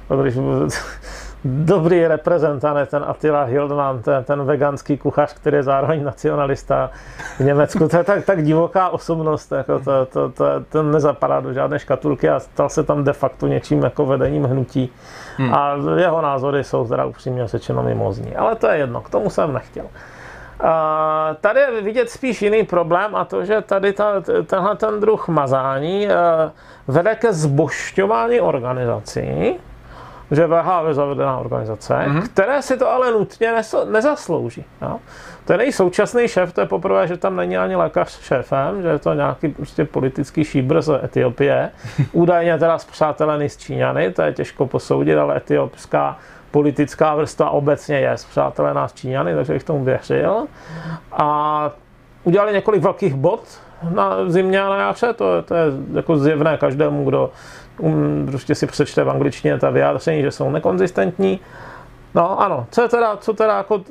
No, 0.09 0.21
když 0.21 0.35
dobrý 1.45 2.07
reprezentant 2.07 2.77
je 2.77 2.85
ten 2.85 3.03
Attila 3.07 3.43
Hildmann, 3.43 4.01
ten, 4.01 4.23
ten 4.23 4.43
veganský 4.43 4.97
kuchař, 4.97 5.33
který 5.33 5.57
je 5.57 5.63
zároveň 5.63 6.03
nacionalista 6.03 6.91
v 7.37 7.39
Německu. 7.39 7.87
To 7.87 7.97
je 7.97 8.03
tak, 8.03 8.25
tak 8.25 8.43
divoká 8.43 8.89
osobnost, 8.89 9.51
jako 9.51 9.79
to, 9.79 10.05
to, 10.05 10.29
to, 10.29 10.45
to 10.69 10.83
nezapadá 10.83 11.39
do 11.39 11.53
žádné 11.53 11.79
škatulky 11.79 12.29
a 12.29 12.39
stal 12.39 12.69
se 12.69 12.83
tam 12.83 13.03
de 13.03 13.13
facto 13.13 13.47
něčím 13.47 13.83
jako 13.83 14.05
vedením 14.05 14.43
hnutí. 14.43 14.91
Hmm. 15.37 15.53
A 15.53 15.75
jeho 15.97 16.21
názory 16.21 16.63
jsou 16.63 16.87
teda 16.87 17.05
upřímně 17.05 17.47
řečeno 17.47 17.83
mimozní. 17.83 18.35
Ale 18.35 18.55
to 18.55 18.67
je 18.67 18.77
jedno, 18.77 19.01
k 19.01 19.09
tomu 19.09 19.29
jsem 19.29 19.53
nechtěl. 19.53 19.85
Tady 21.41 21.59
je 21.59 21.81
vidět 21.81 22.09
spíš 22.09 22.41
jiný 22.41 22.63
problém 22.63 23.15
a 23.15 23.25
to, 23.25 23.45
že 23.45 23.61
tady 23.61 23.93
ta, 23.93 24.13
tenhle 24.45 24.75
ten 24.75 24.99
druh 24.99 25.27
mazání 25.27 26.07
eh, 26.07 26.51
vede 26.87 27.15
ke 27.15 27.33
zbošťování 27.33 28.41
organizací, 28.41 29.55
že 30.31 30.47
VH 30.47 30.87
je 30.87 30.93
zavedená 30.93 31.37
organizace, 31.37 31.93
mm-hmm. 31.93 32.21
které 32.21 32.61
si 32.61 32.77
to 32.77 32.91
ale 32.91 33.11
nutně 33.11 33.51
neso, 33.51 33.85
nezaslouží. 33.85 34.65
Jo? 34.81 34.99
Ten 35.45 35.61
její 35.61 35.71
současný 35.71 36.27
šéf, 36.27 36.53
to 36.53 36.61
je 36.61 36.67
poprvé, 36.67 37.07
že 37.07 37.17
tam 37.17 37.35
není 37.35 37.57
ani 37.57 37.75
lékař 37.75 38.19
šéfem, 38.21 38.81
že 38.81 38.87
je 38.87 38.99
to 38.99 39.13
nějaký 39.13 39.47
prostě 39.47 39.85
politický 39.85 40.43
šíbr 40.43 40.81
z 40.81 40.99
Etiopie, 41.03 41.71
údajně 42.11 42.57
teda 42.57 42.77
zpřátelený 42.77 43.49
s 43.49 43.57
Číňany, 43.57 44.13
to 44.13 44.21
je 44.21 44.33
těžko 44.33 44.67
posoudit, 44.67 45.17
ale 45.17 45.37
etiopská 45.37 46.17
politická 46.51 47.15
vrstva 47.15 47.49
obecně 47.49 47.95
je 47.99 48.15
přátelé 48.29 48.73
nás 48.73 48.93
Číňany, 48.93 49.35
takže 49.35 49.53
bych 49.53 49.63
tomu 49.63 49.83
věřil. 49.83 50.47
A 51.11 51.71
udělali 52.23 52.53
několik 52.53 52.81
velkých 52.81 53.15
bod 53.15 53.61
na 53.93 54.29
zimě 54.29 54.61
a 54.61 54.69
na 54.69 54.77
jaře, 54.77 55.13
to, 55.13 55.41
to 55.41 55.55
je 55.55 55.63
jako 55.93 56.17
zjevné 56.17 56.57
každému, 56.57 57.05
kdo 57.05 57.31
um, 57.79 58.25
prostě 58.31 58.55
si 58.55 58.67
přečte 58.67 59.03
v 59.03 59.09
angličtině 59.09 59.57
ta 59.59 59.69
vyjádření, 59.69 60.21
že 60.21 60.31
jsou 60.31 60.49
nekonzistentní. 60.49 61.39
No 62.15 62.41
ano, 62.41 62.65
co 62.71 62.81
je 62.81 62.89
teda, 62.89 63.17
co 63.17 63.33
teda 63.33 63.57
jako 63.57 63.81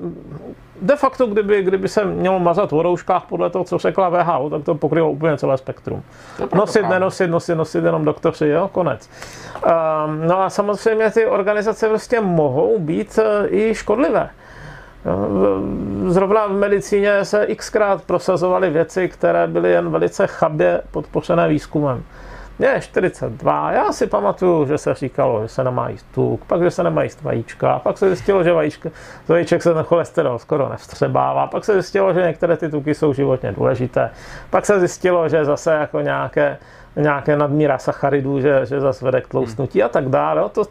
de 0.82 0.96
facto, 0.96 1.26
kdyby, 1.26 1.62
kdyby 1.62 1.88
se 1.88 2.04
mělo 2.04 2.38
mazat 2.38 2.72
o 2.72 2.82
rouškách 2.82 3.24
podle 3.28 3.50
toho, 3.50 3.64
co 3.64 3.78
řekla 3.78 4.08
VHO, 4.08 4.50
tak 4.50 4.64
to 4.64 4.74
pokrylo 4.74 5.10
úplně 5.10 5.38
celé 5.38 5.58
spektrum. 5.58 6.02
Nosit, 6.54 6.88
nenosit, 6.88 7.30
nosit, 7.30 7.54
nosit 7.54 7.84
jenom 7.84 8.04
doktoři, 8.04 8.48
jo, 8.48 8.70
konec. 8.72 9.10
Um, 9.56 10.26
no 10.26 10.42
a 10.42 10.50
samozřejmě 10.50 11.10
ty 11.10 11.26
organizace 11.26 11.88
prostě 11.88 12.20
mohou 12.20 12.78
být 12.78 13.18
uh, 13.18 13.54
i 13.54 13.74
škodlivé. 13.74 14.30
Zrovna 16.06 16.46
v 16.46 16.52
medicíně 16.52 17.24
se 17.24 17.46
xkrát 17.46 18.02
prosazovaly 18.04 18.70
věci, 18.70 19.08
které 19.08 19.46
byly 19.46 19.70
jen 19.70 19.90
velice 19.90 20.26
chabě 20.26 20.82
podpořené 20.90 21.48
výzkumem. 21.48 22.02
Je 22.58 22.80
42. 22.80 23.72
Já 23.72 23.92
si 23.92 24.06
pamatuju, 24.06 24.66
že 24.66 24.78
se 24.78 24.94
říkalo, 24.94 25.42
že 25.42 25.48
se 25.48 25.64
nemá 25.64 25.88
jíst 25.88 26.06
tuk, 26.14 26.44
pak, 26.44 26.62
že 26.62 26.70
se 26.70 26.82
nemá 26.82 27.02
jíst 27.02 27.22
vajíčka, 27.22 27.78
pak 27.78 27.98
se 27.98 28.06
zjistilo, 28.06 28.44
že 28.44 28.52
vajíčka, 28.52 28.90
z 29.26 29.28
vajíček 29.28 29.62
se 29.62 29.74
ten 29.74 29.82
cholesterol 29.82 30.38
skoro 30.38 30.68
nevstřebává, 30.68 31.46
pak 31.46 31.64
se 31.64 31.72
zjistilo, 31.72 32.14
že 32.14 32.22
některé 32.22 32.56
ty 32.56 32.70
tuky 32.70 32.94
jsou 32.94 33.12
životně 33.12 33.52
důležité, 33.52 34.10
pak 34.50 34.66
se 34.66 34.78
zjistilo, 34.78 35.28
že 35.28 35.44
zase 35.44 35.72
jako 35.72 36.00
nějaké 36.00 36.58
nějaké 36.96 37.36
nadmíra 37.36 37.78
sacharidů, 37.78 38.40
že, 38.40 38.66
že 38.66 38.80
zase 38.80 39.04
vede 39.04 39.20
k 39.20 39.28
tloustnutí 39.28 39.82
a 39.82 39.88
tak 39.88 40.08
dále. 40.08 40.48
To, 40.48 40.64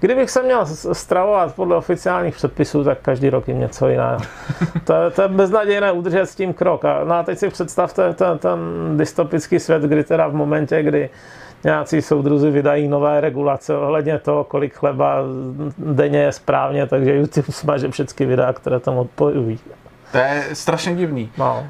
kdybych 0.00 0.30
se 0.30 0.42
měl 0.42 0.66
stravovat 0.92 1.54
podle 1.54 1.76
oficiálních 1.76 2.34
předpisů, 2.34 2.84
tak 2.84 2.98
každý 3.02 3.30
rok 3.30 3.48
jim 3.48 3.60
něco 3.60 3.88
jiného. 3.88 4.18
To, 4.84 4.94
to 5.14 5.22
je 5.22 5.28
beznadějné 5.28 5.92
udržet 5.92 6.26
s 6.26 6.34
tím 6.34 6.52
krok. 6.52 6.84
A, 6.84 7.04
no 7.04 7.14
a 7.14 7.22
teď 7.22 7.38
si 7.38 7.48
představte 7.48 8.14
ten, 8.14 8.38
ten 8.38 8.58
dystopický 8.96 9.58
svět, 9.60 9.82
kdy 9.82 10.04
teda 10.04 10.28
v 10.28 10.34
momentě, 10.34 10.82
kdy 10.82 11.10
nějací 11.64 12.02
soudruzi 12.02 12.50
vydají 12.50 12.88
nové 12.88 13.20
regulace 13.20 13.76
ohledně 13.76 14.18
toho, 14.18 14.44
kolik 14.44 14.74
chleba 14.74 15.16
denně 15.78 16.18
je 16.18 16.32
správně, 16.32 16.86
takže 16.86 17.14
YouTube 17.14 17.52
smaže 17.52 17.88
všechny 17.88 18.26
videa, 18.26 18.52
které 18.52 18.80
tam 18.80 18.98
odpojují. 18.98 19.58
To 20.12 20.18
je 20.18 20.44
strašně 20.52 20.94
divný. 20.94 21.32
No. 21.38 21.66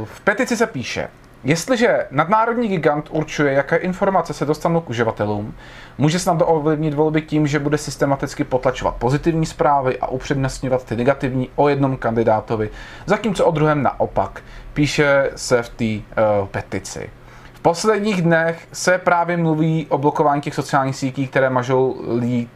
Uh, 0.00 0.04
v 0.04 0.20
petici 0.20 0.56
se 0.56 0.66
píše, 0.66 1.08
Jestliže 1.46 2.06
nadnárodní 2.10 2.68
gigant 2.68 3.08
určuje, 3.10 3.52
jaké 3.52 3.76
informace 3.76 4.34
se 4.34 4.44
dostanou 4.44 4.80
k 4.80 4.90
uživatelům, 4.90 5.54
může 5.98 6.18
snad 6.18 6.38
to 6.38 6.46
ovlivnit 6.46 6.94
volby 6.94 7.22
tím, 7.22 7.46
že 7.46 7.58
bude 7.58 7.78
systematicky 7.78 8.44
potlačovat 8.44 8.94
pozitivní 8.94 9.46
zprávy 9.46 9.98
a 9.98 10.06
upřednostňovat 10.06 10.84
ty 10.84 10.96
negativní 10.96 11.48
o 11.56 11.68
jednom 11.68 11.96
kandidátovi, 11.96 12.70
zatímco 13.06 13.46
o 13.46 13.50
druhém 13.50 13.82
naopak, 13.82 14.42
píše 14.74 15.30
se 15.36 15.62
v 15.62 15.68
té 15.68 15.84
uh, 15.84 16.46
petici. 16.46 17.10
V 17.52 17.60
posledních 17.60 18.22
dnech 18.22 18.68
se 18.72 18.98
právě 18.98 19.36
mluví 19.36 19.86
o 19.88 19.98
blokování 19.98 20.40
těch 20.40 20.54
sociálních 20.54 20.96
sítí, 20.96 21.26
které 21.26 21.50
mažou 21.50 21.96
lidi, 22.18 22.48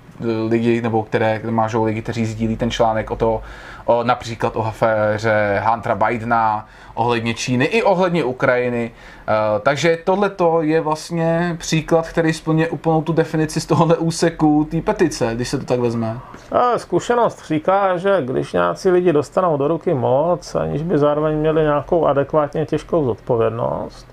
lidi 0.48 0.83
nebo 0.83 1.03
které 1.03 1.40
mážou 1.50 1.85
lidi, 1.85 2.03
kteří 2.03 2.26
sdílí 2.26 2.57
ten 2.57 2.70
článek 2.70 3.11
o 3.11 3.16
to, 3.16 3.42
o, 3.90 4.05
například 4.05 4.57
o 4.57 4.66
aféře 4.66 5.62
Huntera 5.66 5.94
Bidena, 5.94 6.66
ohledně 6.94 7.35
Číny 7.35 7.64
i 7.64 7.83
ohledně 7.83 8.24
Ukrajiny. 8.24 8.90
Uh, 8.90 9.35
takže 9.61 9.98
tohle 10.05 10.31
je 10.61 10.81
vlastně 10.81 11.57
příklad, 11.59 12.09
který 12.09 12.33
splně 12.33 12.68
úplnou 12.68 13.03
tu 13.03 13.12
definici 13.12 13.61
z 13.61 13.66
tohohle 13.66 13.96
úseku 13.96 14.68
té 14.70 14.81
petice, 14.81 15.31
když 15.35 15.48
se 15.48 15.59
to 15.59 15.64
tak 15.64 15.81
vezme. 15.81 16.20
Zkušenost 16.76 17.46
říká, 17.46 17.96
že 17.96 18.16
když 18.20 18.53
nějací 18.53 18.90
lidi 18.90 19.12
dostanou 19.12 19.57
do 19.57 19.68
ruky 19.68 19.94
moc, 19.94 20.55
aniž 20.55 20.83
by 20.83 20.98
zároveň 20.98 21.38
měli 21.38 21.62
nějakou 21.62 22.07
adekvátně 22.07 22.66
těžkou 22.66 23.05
zodpovědnost, 23.05 24.07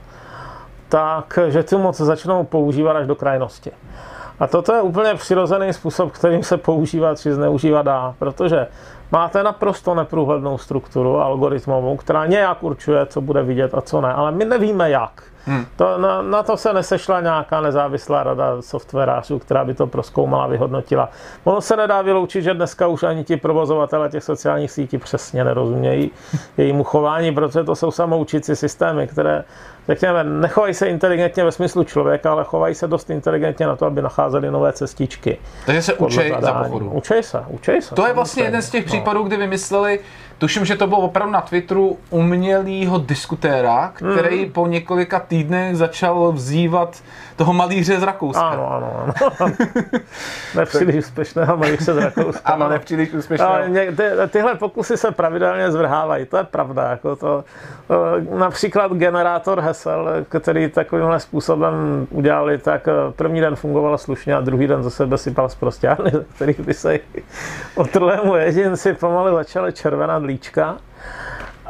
tak 0.90 1.40
že 1.48 1.64
tu 1.64 1.78
moc 1.78 1.98
začnou 1.98 2.44
používat 2.44 2.98
až 2.98 3.08
do 3.08 3.16
krajnosti. 3.16 3.72
A 4.40 4.48
toto 4.48 4.74
je 4.74 4.82
úplně 4.82 5.16
přirozený 5.16 5.74
způsob, 5.74 6.12
kterým 6.12 6.44
se 6.44 6.58
používat 6.58 7.20
či 7.20 7.34
zneužívat 7.34 7.82
dá, 7.82 8.16
protože 8.20 8.68
máte 9.12 9.44
naprosto 9.44 9.96
neprůhlednou 9.96 10.58
strukturu 10.58 11.18
algoritmovou, 11.18 11.98
která 11.98 12.26
nějak 12.26 12.64
určuje, 12.64 13.06
co 13.06 13.22
bude 13.22 13.44
vidět 13.44 13.74
a 13.74 13.82
co 13.82 14.02
ne, 14.02 14.14
ale 14.14 14.32
my 14.32 14.46
nevíme 14.46 14.90
jak. 14.90 15.24
Hmm. 15.48 15.66
To, 15.76 15.98
na, 15.98 16.22
na 16.22 16.44
to 16.44 16.58
se 16.58 16.74
nesešla 16.74 17.22
nějaká 17.22 17.62
nezávislá 17.62 18.24
rada 18.24 18.62
softwarářů, 18.62 19.40
která 19.40 19.66
by 19.66 19.74
to 19.74 19.88
proskoumala, 19.88 20.48
vyhodnotila. 20.48 21.10
Ono 21.44 21.62
se 21.62 21.76
nedá 21.76 22.02
vyloučit, 22.02 22.44
že 22.44 22.54
dneska 22.54 22.88
už 22.88 23.04
ani 23.04 23.24
ti 23.24 23.38
provozovatele 23.38 24.10
těch 24.10 24.24
sociálních 24.24 24.72
sítí 24.72 24.98
přesně 24.98 25.44
nerozumějí 25.44 26.12
jejímu 26.58 26.84
chování, 26.84 27.32
protože 27.32 27.64
to 27.64 27.76
jsou 27.76 27.92
samoučící 27.92 28.56
systémy, 28.56 29.08
které 29.08 29.44
řekněme, 29.88 30.24
nechovají 30.24 30.74
se 30.74 30.88
inteligentně 30.88 31.44
ve 31.44 31.52
smyslu 31.52 31.84
člověka, 31.84 32.32
ale 32.32 32.44
chovají 32.44 32.76
se 32.76 32.88
dost 32.88 33.10
inteligentně 33.10 33.68
na 33.68 33.76
to, 33.76 33.86
aby 33.86 34.02
nacházeli 34.02 34.52
nové 34.52 34.74
cestičky. 34.74 35.38
Takže 35.66 35.82
se 35.82 35.94
učej 35.94 36.36
za 36.40 36.54
pochodu. 36.54 36.90
Učej 36.90 37.24
se, 37.24 37.44
učej 37.48 37.82
se. 37.82 37.96
To 37.96 38.08
je 38.08 38.14
vlastně 38.14 38.44
jeden 38.44 38.62
z 38.62 38.70
těch 38.70 38.86
no. 38.86 38.88
případů, 38.88 39.24
kdy 39.24 39.38
vymysleli, 39.38 40.00
tuším, 40.38 40.66
že 40.66 40.76
to 40.76 40.88
bylo 40.88 41.00
opravdu 41.00 41.34
na 41.34 41.42
Twitteru, 41.42 41.98
umělýho 42.10 42.98
diskutéra, 42.98 43.94
který 44.18 44.46
mm. 44.46 44.52
po 44.52 44.68
několika 44.68 45.20
týdnech 45.20 45.78
začal 45.78 46.32
vzývat 46.32 47.04
toho 47.38 47.54
malíře 47.54 48.00
z 48.00 48.04
Rakouska. 48.04 48.42
Ano, 48.42 48.72
ano, 48.72 49.10
ano. 49.40 49.54
nepříliš 50.56 50.96
úspěšného 50.96 51.58
malíře 51.58 51.94
z 51.94 51.98
Rakouska. 51.98 52.54
Ano, 52.54 52.70
nepříliš 52.70 53.14
úspěšného. 53.14 53.54
Ale 53.54 53.70
ně, 53.70 53.92
ty, 53.92 54.04
tyhle 54.30 54.56
pokusy 54.56 54.98
se 54.98 55.12
pravidelně 55.12 55.72
zvrhávají, 55.72 56.26
to 56.26 56.38
je 56.38 56.44
pravda. 56.44 56.84
Jako 56.90 57.16
to, 57.16 57.44
například 58.38 58.92
generátor 58.92 59.60
hesel, 59.62 60.10
který 60.30 60.70
takovýmhle 60.70 61.20
způsobem 61.20 62.08
udělali, 62.10 62.58
tak 62.58 62.88
eh, 62.88 62.92
první 63.16 63.42
den 63.42 63.56
fungoval 63.56 63.98
slušně 63.98 64.36
a 64.36 64.42
druhý 64.42 64.68
den 64.68 64.84
za 64.84 64.90
sebe 64.90 65.18
sypal 65.18 65.50
z 65.50 65.56
prostěrny, 65.56 66.12
který 66.36 66.56
by 66.60 66.74
se 66.74 67.00
otrlému 67.76 68.36
jedinci 68.36 68.94
pomalu 68.94 69.36
začaly 69.36 69.74
červená 69.74 70.18
líčka. 70.18 70.78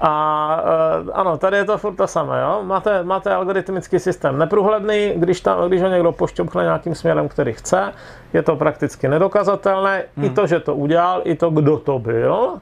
A 0.01 0.63
uh, 1.03 1.09
ano, 1.13 1.37
tady 1.37 1.57
je 1.57 1.65
to 1.65 1.77
furt 1.77 1.95
to 1.95 2.07
samé. 2.07 2.41
Jo? 2.41 2.61
Máte, 2.63 3.03
máte 3.03 3.33
algoritmický 3.33 3.99
systém 3.99 4.37
neprůhledný, 4.37 5.13
když, 5.15 5.41
tam, 5.41 5.67
když 5.67 5.81
ho 5.81 5.87
někdo 5.87 6.11
pošťopne 6.11 6.63
nějakým 6.63 6.95
směrem, 6.95 7.29
který 7.29 7.53
chce, 7.53 7.93
je 8.33 8.43
to 8.43 8.55
prakticky 8.55 9.07
nedokazatelné. 9.07 10.03
Hmm. 10.15 10.25
I 10.25 10.29
to, 10.29 10.47
že 10.47 10.59
to 10.59 10.75
udělal, 10.75 11.21
i 11.23 11.35
to, 11.35 11.49
kdo 11.49 11.77
to 11.77 11.99
byl. 11.99 12.59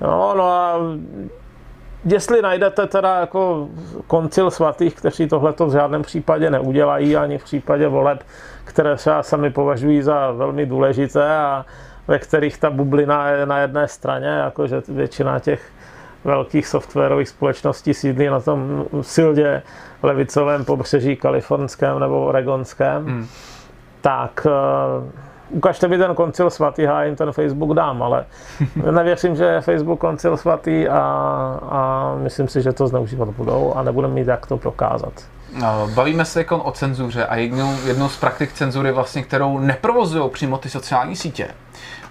Jo, 0.00 0.34
no 0.36 0.44
a 0.44 0.78
jestli 2.04 2.42
najdete 2.42 2.86
teda 2.86 3.20
jako 3.20 3.68
koncil 4.06 4.50
svatých, 4.50 4.94
kteří 4.94 5.28
tohle 5.28 5.54
v 5.66 5.72
žádném 5.72 6.02
případě 6.02 6.50
neudělají, 6.50 7.16
ani 7.16 7.38
v 7.38 7.44
případě 7.44 7.88
voleb, 7.88 8.22
které 8.64 8.96
třeba 8.96 9.22
sami 9.22 9.50
považují 9.50 10.02
za 10.02 10.30
velmi 10.30 10.66
důležité 10.66 11.36
a 11.36 11.64
ve 12.08 12.18
kterých 12.18 12.58
ta 12.58 12.70
bublina 12.70 13.28
je 13.28 13.46
na 13.46 13.58
jedné 13.58 13.88
straně, 13.88 14.26
jakože 14.26 14.82
většina 14.88 15.38
těch 15.38 15.70
velkých 16.24 16.66
softwarových 16.66 17.28
společností 17.28 17.94
sídlí 17.94 18.26
na 18.26 18.40
tom 18.40 18.86
silně 19.00 19.62
levicovém 20.02 20.64
pobřeží 20.64 21.16
kalifornském 21.16 21.98
nebo 21.98 22.26
oregonském, 22.26 23.04
hmm. 23.06 23.26
tak 24.00 24.46
uh, 24.46 25.10
ukažte 25.50 25.88
mi 25.88 25.98
ten 25.98 26.14
koncil 26.14 26.50
svatý, 26.50 26.82
já 26.82 27.04
jim 27.04 27.16
ten 27.16 27.32
Facebook 27.32 27.74
dám, 27.74 28.02
ale 28.02 28.24
nevěřím, 28.90 29.36
že 29.36 29.44
je 29.44 29.60
Facebook 29.60 30.00
koncil 30.00 30.36
svatý 30.36 30.88
a, 30.88 30.98
a 31.62 32.14
myslím 32.22 32.48
si, 32.48 32.62
že 32.62 32.72
to 32.72 32.86
zneužívat 32.86 33.28
budou 33.28 33.72
a 33.74 33.82
nebudeme 33.82 34.14
mít 34.14 34.28
jak 34.28 34.46
to 34.46 34.56
prokázat. 34.56 35.12
No, 35.52 35.88
bavíme 35.94 36.24
se 36.24 36.40
jako 36.40 36.58
o 36.58 36.72
cenzuře 36.72 37.26
a 37.26 37.36
jednou, 37.36 37.76
jednou 37.86 38.08
z 38.08 38.16
praktik 38.16 38.52
cenzury, 38.52 38.92
vlastně, 38.92 39.22
kterou 39.22 39.58
neprovozují 39.58 40.30
přímo 40.30 40.58
ty 40.58 40.70
sociální 40.70 41.16
sítě, 41.16 41.48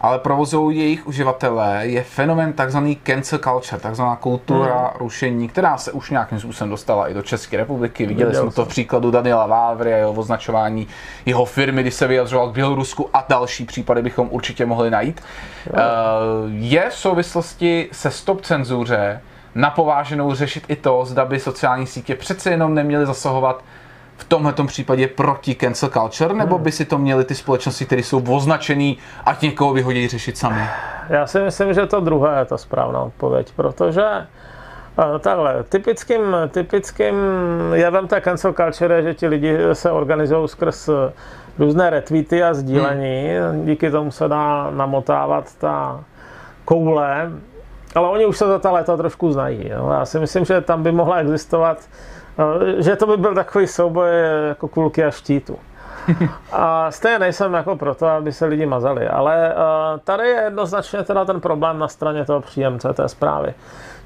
ale 0.02 0.20
provozují 0.20 0.80
jejich 0.80 1.08
uživatelé, 1.08 1.88
je 1.88 2.04
fenomen 2.04 2.54
takzvaný 2.54 2.98
cancel 3.04 3.40
culture, 3.40 3.82
takzvaná 3.82 4.16
kultura 4.16 4.80
hmm. 4.80 4.90
rušení, 5.00 5.48
která 5.48 5.78
se 5.78 5.92
už 5.92 6.10
nějakým 6.10 6.40
způsobem 6.40 6.70
dostala 6.70 7.08
i 7.08 7.14
do 7.14 7.22
České 7.22 7.58
republiky. 7.58 8.06
Viděli 8.06 8.36
jsme 8.36 8.52
to 8.52 8.66
v 8.66 8.68
příkladu 8.68 9.12
Daniela 9.12 9.48
Vávry 9.48 9.94
a 9.94 9.98
jeho 9.98 10.14
označování 10.14 10.88
jeho 11.26 11.46
firmy, 11.46 11.82
kdy 11.82 11.92
se 11.92 12.08
vyjadřoval 12.08 12.50
k 12.50 12.54
Bělorusku 12.54 13.10
a 13.14 13.26
další 13.30 13.66
případy 13.66 14.02
bychom 14.02 14.28
určitě 14.32 14.66
mohli 14.66 14.90
najít. 14.90 15.22
Jo. 15.66 15.74
Eh, 15.76 15.82
je 16.50 16.90
v 16.90 16.96
souvislosti 16.96 17.90
se 17.92 18.12
stop 18.12 18.42
cenzuře 18.42 19.22
napováženou 19.56 20.34
řešit 20.34 20.64
i 20.68 20.76
to, 20.76 21.06
zda 21.06 21.26
by 21.26 21.40
sociální 21.40 21.88
sítě 21.88 22.16
přece 22.16 22.52
jenom 22.52 22.76
neměly 22.76 23.06
zasahovat 23.06 23.64
v 24.18 24.24
tomhle 24.24 24.54
případě 24.68 25.08
proti 25.08 25.56
cancel 25.56 25.90
culture, 25.90 26.34
nebo 26.34 26.56
hmm. 26.56 26.64
by 26.64 26.72
si 26.72 26.86
to 26.86 26.98
měly 26.98 27.26
ty 27.26 27.36
společnosti, 27.36 27.86
které 27.86 28.04
jsou 28.04 28.24
označený, 28.30 28.98
ať 29.26 29.42
někoho 29.42 29.74
vyhodí 29.74 30.08
řešit 30.08 30.38
sami? 30.38 30.62
Já 31.10 31.28
si 31.28 31.40
myslím, 31.40 31.74
že 31.74 31.86
to 31.86 32.00
druhé 32.00 32.40
je 32.40 32.46
ta 32.46 32.58
správná 32.58 33.02
odpověď, 33.02 33.52
protože 33.56 34.06
eh, 34.06 35.20
Takhle, 35.20 35.64
typickým, 35.64 36.22
typickým 36.52 37.16
jevem 37.74 38.08
té 38.08 38.22
cancel 38.22 38.54
culture 38.54 38.96
je, 38.96 39.04
že 39.04 39.14
ti 39.14 39.28
lidi 39.28 39.58
se 39.74 39.92
organizují 39.92 40.48
skrz 40.48 40.90
různé 41.60 41.90
retweety 41.90 42.44
a 42.44 42.54
sdílení. 42.54 43.30
Hmm. 43.52 43.66
Díky 43.66 43.92
tomu 43.92 44.12
se 44.12 44.28
dá 44.28 44.72
namotávat 44.72 45.56
ta 45.56 46.04
koule 46.66 47.32
ale 47.96 48.10
oni 48.10 48.26
už 48.26 48.38
se 48.38 48.48
za 48.48 48.60
ta 48.60 48.72
léta 48.72 48.98
trošku 48.98 49.32
znají. 49.32 49.70
Jo. 49.70 49.90
Já 49.90 50.06
si 50.06 50.20
myslím, 50.20 50.46
že 50.46 50.62
tam 50.62 50.84
by 50.84 50.92
mohla 50.92 51.18
existovat, 51.18 51.78
eh, 52.40 52.82
že 52.82 52.96
to 52.96 53.08
by 53.08 53.18
byl 53.18 53.36
takový 53.36 53.68
souboj 53.68 54.10
jako 54.48 54.68
kulky 54.68 55.06
a 55.06 55.12
štítu. 55.12 55.60
A 56.52 56.92
stejně 56.92 57.20
nejsem 57.20 57.54
jako 57.54 57.76
proto, 57.76 58.08
aby 58.08 58.32
se 58.34 58.46
lidi 58.46 58.66
mazali, 58.66 59.08
ale 59.08 59.50
eh, 59.50 59.56
tady 60.04 60.28
je 60.28 60.42
jednoznačně 60.42 61.04
teda 61.04 61.26
ten 61.26 61.42
problém 61.42 61.80
na 61.80 61.88
straně 61.88 62.26
toho 62.26 62.42
příjemce 62.42 62.94
té 62.94 63.10
zprávy. 63.10 63.54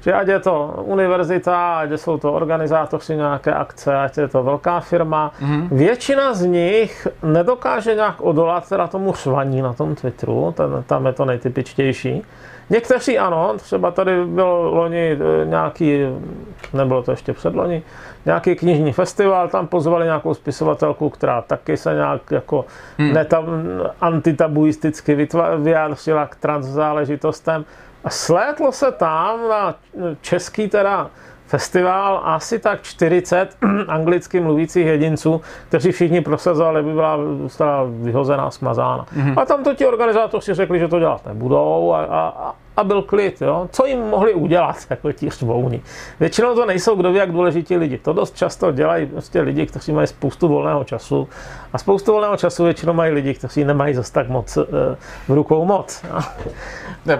Že 0.00 0.12
ať 0.12 0.28
je 0.28 0.40
to 0.40 0.74
univerzita, 0.84 1.78
ať 1.78 1.90
jsou 1.92 2.18
to 2.18 2.32
organizátoři 2.32 3.16
nějaké 3.16 3.54
akce, 3.54 3.96
ať 3.96 4.18
je 4.18 4.28
to 4.28 4.42
velká 4.42 4.80
firma, 4.80 5.32
mm-hmm. 5.40 5.68
většina 5.70 6.34
z 6.34 6.44
nich 6.44 7.08
nedokáže 7.22 7.94
nějak 7.94 8.20
odolat 8.20 8.68
teda 8.68 8.86
tomu 8.86 9.12
švaní 9.12 9.62
na 9.62 9.72
tom 9.72 9.94
Twitteru, 9.94 10.54
ten, 10.56 10.84
tam 10.86 11.06
je 11.06 11.12
to 11.12 11.24
nejtypičtější. 11.24 12.22
Někteří 12.70 13.18
ano, 13.18 13.54
třeba 13.56 13.90
tady 13.90 14.24
byl 14.24 14.46
loni 14.46 15.12
e, 15.12 15.46
nějaký, 15.46 16.00
nebylo 16.72 17.02
to 17.02 17.10
ještě 17.10 17.32
před 17.32 17.54
loni, 17.54 17.82
nějaký 18.26 18.54
knižní 18.56 18.92
festival, 18.92 19.48
tam 19.48 19.66
pozvali 19.66 20.04
nějakou 20.04 20.34
spisovatelku, 20.34 21.10
která 21.10 21.42
taky 21.42 21.76
se 21.76 21.94
nějak 21.94 22.30
jako 22.30 22.64
hmm. 22.98 23.12
netab, 23.12 23.44
antitabuisticky 24.00 25.28
vyjádřila 25.58 26.26
k 26.26 26.36
trans 26.36 26.66
záležitostem. 26.66 27.64
A 28.04 28.10
slétlo 28.10 28.72
se 28.72 28.92
tam 28.92 29.48
na 29.48 29.74
český 30.20 30.68
teda 30.68 31.10
festival 31.46 32.20
asi 32.24 32.58
tak 32.58 32.82
40 32.82 33.56
anglicky 33.88 34.40
mluvících 34.40 34.86
jedinců, 34.86 35.40
kteří 35.68 35.92
všichni 35.92 36.20
prosazovali, 36.20 36.80
aby 36.80 36.92
byla 36.92 37.18
vyhozená, 38.02 38.50
smazána. 38.50 39.06
Mm-hmm. 39.16 39.40
A 39.40 39.44
tam 39.44 39.64
to 39.64 39.74
ti 39.74 39.86
organizátoři 39.86 40.54
řekli, 40.54 40.78
že 40.78 40.88
to 40.88 40.98
dělat 40.98 41.26
nebudou 41.26 41.92
a, 41.92 42.04
a, 42.04 42.54
a 42.76 42.84
byl 42.84 43.02
klid. 43.02 43.42
Jo? 43.42 43.68
Co 43.72 43.86
jim 43.86 44.00
mohli 44.00 44.34
udělat, 44.34 44.76
jako 44.90 45.12
ti 45.12 45.30
řvouni? 45.30 45.82
Většinou 46.20 46.54
to 46.54 46.66
nejsou 46.66 46.96
kdo 46.96 47.12
ví, 47.12 47.18
jak 47.18 47.32
důležití 47.32 47.76
lidi. 47.76 47.98
To 47.98 48.12
dost 48.12 48.36
často 48.36 48.72
dělají 48.72 49.06
prostě 49.06 49.40
lidi, 49.40 49.66
kteří 49.66 49.92
mají 49.92 50.06
spoustu 50.06 50.48
volného 50.48 50.84
času. 50.84 51.28
A 51.72 51.78
spoustu 51.78 52.12
volného 52.12 52.36
času 52.36 52.64
většinou 52.64 52.92
mají 52.92 53.12
lidi, 53.12 53.34
kteří 53.34 53.64
nemají 53.64 53.94
zase 53.94 54.12
tak 54.12 54.28
moc 54.28 54.56
e, 54.56 54.64
v 55.28 55.34
rukou 55.34 55.64
moc. 55.64 56.04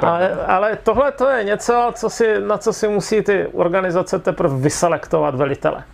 Ale, 0.01 0.33
ale 0.47 0.79
tohle 0.83 1.13
to 1.13 1.29
je 1.29 1.45
něco, 1.45 1.91
co 1.95 2.11
si, 2.11 2.41
na 2.41 2.59
co 2.59 2.73
si 2.73 2.89
musí 2.89 3.23
ty 3.23 3.47
organizace 3.47 4.19
teprve 4.19 4.57
vyselektovat 4.57 5.35
velitele. 5.35 5.85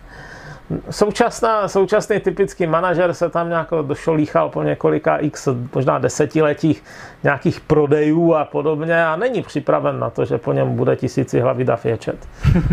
Současná, 0.89 1.67
současný 1.67 2.19
typický 2.19 2.67
manažer 2.67 3.13
se 3.13 3.29
tam 3.29 3.49
nějak 3.49 3.67
došolíchal 3.81 4.49
po 4.49 4.63
několika 4.63 5.17
x, 5.17 5.47
možná 5.75 5.99
desetiletích 5.99 6.83
nějakých 7.23 7.59
prodejů 7.59 8.33
a 8.33 8.45
podobně 8.45 9.05
a 9.05 9.15
není 9.15 9.41
připraven 9.41 9.99
na 9.99 10.09
to, 10.09 10.25
že 10.25 10.37
po 10.37 10.53
něm 10.53 10.75
bude 10.75 10.95
tisíci 10.95 11.39
hlavy 11.39 11.63
dav 11.63 11.85
ječet. 11.85 12.27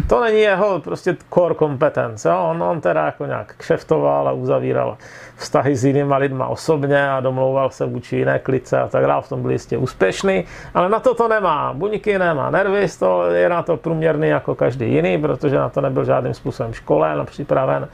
To 0.08 0.20
není 0.20 0.40
jeho 0.40 0.80
prostě 0.80 1.16
core 1.34 1.54
competence. 1.54 2.28
Jo? 2.28 2.48
On, 2.50 2.62
on 2.62 2.80
teda 2.80 3.04
jako 3.06 3.26
nějak 3.26 3.54
kšeftoval 3.56 4.28
a 4.28 4.32
uzavíral 4.32 4.96
vztahy 5.38 5.76
s 5.76 5.84
jinýma 5.84 6.16
lidma 6.16 6.46
osobně 6.46 7.10
a 7.10 7.20
domlouval 7.20 7.70
se 7.70 7.86
vůči 7.86 8.16
jiné 8.16 8.38
klice 8.38 8.80
a 8.80 8.88
tak 8.88 9.06
dále, 9.06 9.22
v 9.22 9.28
tom 9.28 9.42
byl 9.42 9.50
jistě 9.50 9.78
úspěšný, 9.78 10.44
ale 10.74 10.88
na 10.88 11.00
to 11.00 11.14
to 11.14 11.28
nemá. 11.28 11.72
Buňky 11.72 12.18
nemá 12.18 12.50
nervy, 12.50 12.86
to 12.98 13.30
je 13.30 13.48
na 13.48 13.62
to 13.62 13.76
průměrný 13.76 14.28
jako 14.28 14.54
každý 14.54 14.92
jiný, 14.92 15.18
protože 15.18 15.56
na 15.56 15.68
to 15.68 15.80
nebyl 15.80 16.04
žádným 16.04 16.34
způsobem 16.34 16.72
školen 16.72 17.26
připraven 17.26 17.88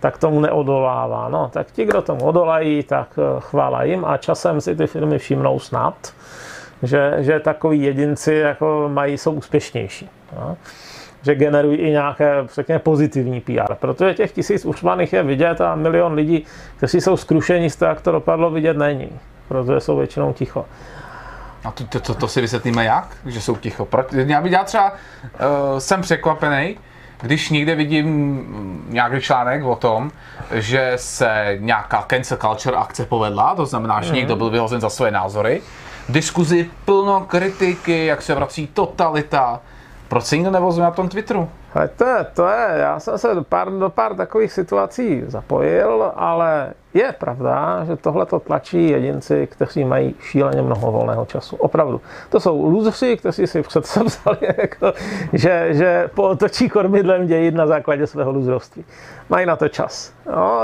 tak 0.00 0.18
tomu 0.18 0.40
neodolává. 0.40 1.28
No, 1.28 1.50
tak 1.52 1.70
ti, 1.72 1.84
kdo 1.84 2.02
tomu 2.02 2.24
odolají, 2.24 2.82
tak 2.82 3.08
eh, 3.18 3.40
chvála 3.40 3.82
jim 3.82 4.04
a 4.04 4.16
časem 4.16 4.60
si 4.60 4.76
ty 4.76 4.86
firmy 4.86 5.18
všimnou 5.18 5.58
snad, 5.58 5.94
že, 6.82 7.14
že 7.18 7.40
takový 7.40 7.82
jedinci 7.82 8.34
jako 8.34 8.90
mají, 8.92 9.18
jsou 9.18 9.32
úspěšnější. 9.32 10.08
No? 10.36 10.56
Že 11.22 11.34
generují 11.34 11.78
i 11.78 11.90
nějaké, 11.90 12.34
řekněme, 12.54 12.78
pozitivní 12.78 13.40
PR. 13.40 13.74
Protože 13.74 14.14
těch 14.14 14.32
tisíc 14.32 14.64
ušmaných 14.64 15.12
je 15.12 15.22
vidět 15.22 15.60
a 15.60 15.74
milion 15.74 16.12
lidí, 16.12 16.44
kteří 16.76 17.00
jsou 17.00 17.16
zkrušení 17.16 17.70
z 17.70 17.76
toho, 17.76 17.88
jak 17.88 18.00
to 18.00 18.12
dopadlo, 18.12 18.50
vidět 18.50 18.76
není. 18.76 19.10
Protože 19.48 19.80
jsou 19.80 19.96
většinou 19.96 20.32
ticho. 20.32 20.66
A 21.64 21.70
to, 21.70 21.84
to, 21.84 22.00
to, 22.00 22.14
to 22.14 22.28
si 22.28 22.40
vysvětlíme 22.40 22.84
jak? 22.84 23.16
Že 23.26 23.40
jsou 23.40 23.56
ticho. 23.56 23.84
Proč? 23.84 24.06
Já 24.12 24.40
bych 24.40 24.52
já 24.52 24.64
třeba 24.64 24.92
uh, 24.92 25.78
jsem 25.78 26.00
překvapený, 26.02 26.76
když 27.20 27.50
někde 27.50 27.74
vidím 27.74 28.84
nějaký 28.88 29.20
článek 29.20 29.64
o 29.64 29.76
tom, 29.76 30.10
že 30.52 30.92
se 30.96 31.56
nějaká 31.60 32.04
cancel 32.10 32.36
culture 32.36 32.76
akce 32.76 33.06
povedla, 33.06 33.54
to 33.54 33.66
znamená, 33.66 34.02
že 34.02 34.10
mm. 34.10 34.16
někdo 34.16 34.36
byl 34.36 34.50
vyhozen 34.50 34.80
za 34.80 34.90
své 34.90 35.10
názory, 35.10 35.62
diskuzi 36.08 36.70
plno 36.84 37.20
kritiky, 37.20 38.06
jak 38.06 38.22
se 38.22 38.34
vrací 38.34 38.66
totalita, 38.66 39.60
proč 40.10 40.24
se 40.24 40.36
nikdo 40.36 40.50
nevozuje 40.50 40.84
na 40.84 40.90
tom 40.90 41.08
Twitteru? 41.08 41.48
Ale 41.74 41.88
to 41.88 42.04
je, 42.04 42.26
to 42.34 42.48
je, 42.48 42.66
já 42.76 43.00
jsem 43.00 43.18
se 43.18 43.34
do 43.34 43.44
pár, 43.44 43.70
do 43.70 43.90
pár 43.90 44.14
takových 44.14 44.52
situací 44.52 45.22
zapojil, 45.26 46.12
ale 46.14 46.72
je 46.94 47.14
pravda, 47.18 47.84
že 47.84 47.96
tohle 47.96 48.26
to 48.26 48.40
tlačí 48.40 48.88
jedinci, 48.88 49.46
kteří 49.46 49.84
mají 49.84 50.14
šíleně 50.20 50.62
mnoho 50.62 50.92
volného 50.92 51.26
času. 51.26 51.56
Opravdu. 51.56 52.00
To 52.28 52.40
jsou 52.40 52.64
lůzři, 52.64 53.16
kteří 53.16 53.46
si 53.46 53.62
vzali, 54.04 54.38
jako, 54.58 54.92
že, 55.32 55.68
že 55.70 56.10
potočí 56.14 56.68
kormidlem 56.68 57.26
dějit 57.26 57.54
na 57.54 57.66
základě 57.66 58.06
svého 58.06 58.30
lůzrovství. 58.30 58.84
Mají 59.28 59.46
na 59.46 59.56
to 59.56 59.68
čas. 59.68 60.12
No, 60.26 60.60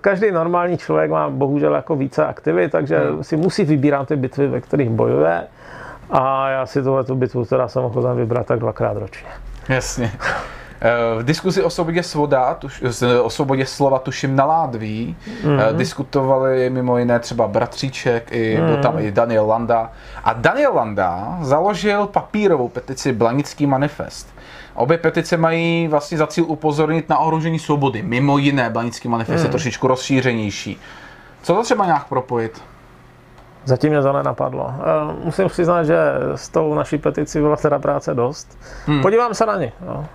každý 0.00 0.30
normální 0.30 0.78
člověk 0.78 1.10
má 1.10 1.30
bohužel 1.30 1.74
jako 1.74 1.96
více 1.96 2.26
aktivit, 2.26 2.72
takže 2.72 2.98
hmm. 2.98 3.24
si 3.24 3.36
musí 3.36 3.64
vybírat 3.64 4.08
ty 4.08 4.16
bitvy, 4.16 4.48
ve 4.48 4.60
kterých 4.60 4.90
bojuje. 4.90 5.46
A 6.12 6.48
já 6.48 6.66
si 6.66 6.82
tuhle 6.82 7.04
tu 7.04 7.14
bitvu 7.14 7.44
teda 7.44 7.68
jsem 7.68 7.84
ochoten 7.84 8.16
vybrat 8.16 8.46
tak 8.46 8.58
dvakrát 8.58 8.96
ročně. 8.96 9.28
Jasně. 9.68 10.12
Eh, 10.82 11.22
v 11.22 11.24
diskuzi 11.24 11.62
o 11.62 11.70
svobodě, 11.70 12.02
svoda, 12.02 12.54
tuš, 12.54 12.82
o 13.22 13.30
svobodě 13.30 13.66
slova 13.66 13.98
tuším 13.98 14.36
na 14.36 14.44
Ládví 14.44 15.16
mm-hmm. 15.42 15.76
diskutovali 15.76 16.70
mimo 16.70 16.98
jiné 16.98 17.18
třeba 17.18 17.48
Bratříček, 17.48 18.32
i, 18.32 18.58
mm-hmm. 18.58 18.66
byl 18.66 18.76
tam 18.76 18.98
i 18.98 19.12
Daniel 19.12 19.46
Landa. 19.46 19.92
A 20.24 20.32
Daniel 20.32 20.74
Landa 20.74 21.38
založil 21.40 22.06
papírovou 22.06 22.68
petici 22.68 23.12
Blanický 23.12 23.66
manifest. 23.66 24.34
Obě 24.74 24.98
petice 24.98 25.36
mají 25.36 25.88
vlastně 25.88 26.18
za 26.18 26.26
cíl 26.26 26.44
upozornit 26.48 27.08
na 27.08 27.18
ohrožení 27.18 27.58
svobody. 27.58 28.02
Mimo 28.02 28.38
jiné, 28.38 28.70
Blanický 28.70 29.08
manifest 29.08 29.40
mm. 29.40 29.44
je 29.44 29.50
trošičku 29.50 29.86
rozšířenější. 29.86 30.80
Co 31.42 31.54
to 31.54 31.62
třeba 31.62 31.86
nějak 31.86 32.04
propojit? 32.08 32.62
Zatím 33.64 33.90
mě 33.90 34.02
to 34.02 34.12
nenapadlo. 34.12 34.74
Eh, 34.78 35.24
musím 35.24 35.48
přiznat, 35.48 35.84
že 35.84 35.98
s 36.34 36.48
tou 36.48 36.74
naší 36.74 36.98
peticí 36.98 37.40
byla 37.40 37.56
teda 37.56 37.78
práce 37.78 38.14
dost. 38.14 38.58
Hmm. 38.86 39.02
Podívám 39.02 39.34
se 39.34 39.46
na 39.46 39.56
ně. 39.56 39.72
No. 39.86 40.06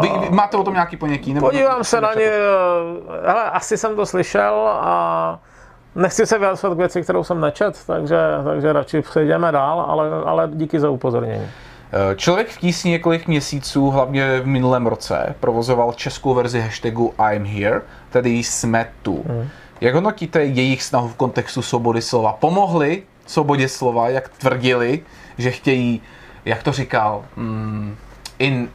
Vy, 0.00 0.08
vy 0.20 0.30
máte 0.30 0.56
o 0.56 0.64
tom 0.64 0.74
nějaký 0.74 0.96
poněký? 0.96 1.34
Nebo 1.34 1.46
podívám 1.46 1.84
se 1.84 2.00
na 2.00 2.14
ně. 2.14 2.24
Eh, 2.24 3.26
hele, 3.26 3.50
asi 3.50 3.76
jsem 3.76 3.96
to 3.96 4.06
slyšel 4.06 4.68
a 4.68 5.38
nechci 5.94 6.26
se 6.26 6.38
vyjadřovat 6.38 6.74
k 6.74 6.78
věci, 6.78 7.02
kterou 7.02 7.24
jsem 7.24 7.40
nečet, 7.40 7.78
takže, 7.86 8.18
takže 8.44 8.72
radši 8.72 9.02
přejdeme 9.02 9.52
dál, 9.52 9.80
ale, 9.80 10.10
ale 10.24 10.48
díky 10.52 10.80
za 10.80 10.90
upozornění. 10.90 11.46
Eh, 11.92 12.16
člověk 12.16 12.48
v 12.48 12.58
tísni 12.58 12.90
několik 12.90 13.26
měsíců, 13.26 13.90
hlavně 13.90 14.40
v 14.40 14.46
minulém 14.46 14.86
roce, 14.86 15.34
provozoval 15.40 15.92
českou 15.92 16.34
verzi 16.34 16.60
hashtagu 16.60 17.14
I'm 17.32 17.44
here, 17.44 17.82
tedy 18.10 18.30
jsme 18.30 18.90
tu. 19.02 19.24
Hmm. 19.28 19.48
Jak 19.80 19.94
hodnotíte 19.94 20.44
jejich 20.44 20.82
snahu 20.82 21.08
v 21.08 21.14
kontextu 21.14 21.62
svobody 21.62 22.02
slova? 22.02 22.32
Pomohli 22.32 23.02
svobodě 23.26 23.68
slova, 23.68 24.08
jak 24.08 24.28
tvrdili, 24.28 25.00
že 25.38 25.50
chtějí, 25.50 26.02
jak 26.44 26.62
to 26.62 26.72
říkal, 26.72 27.24
mm, 27.36 27.96
in, 28.38 28.68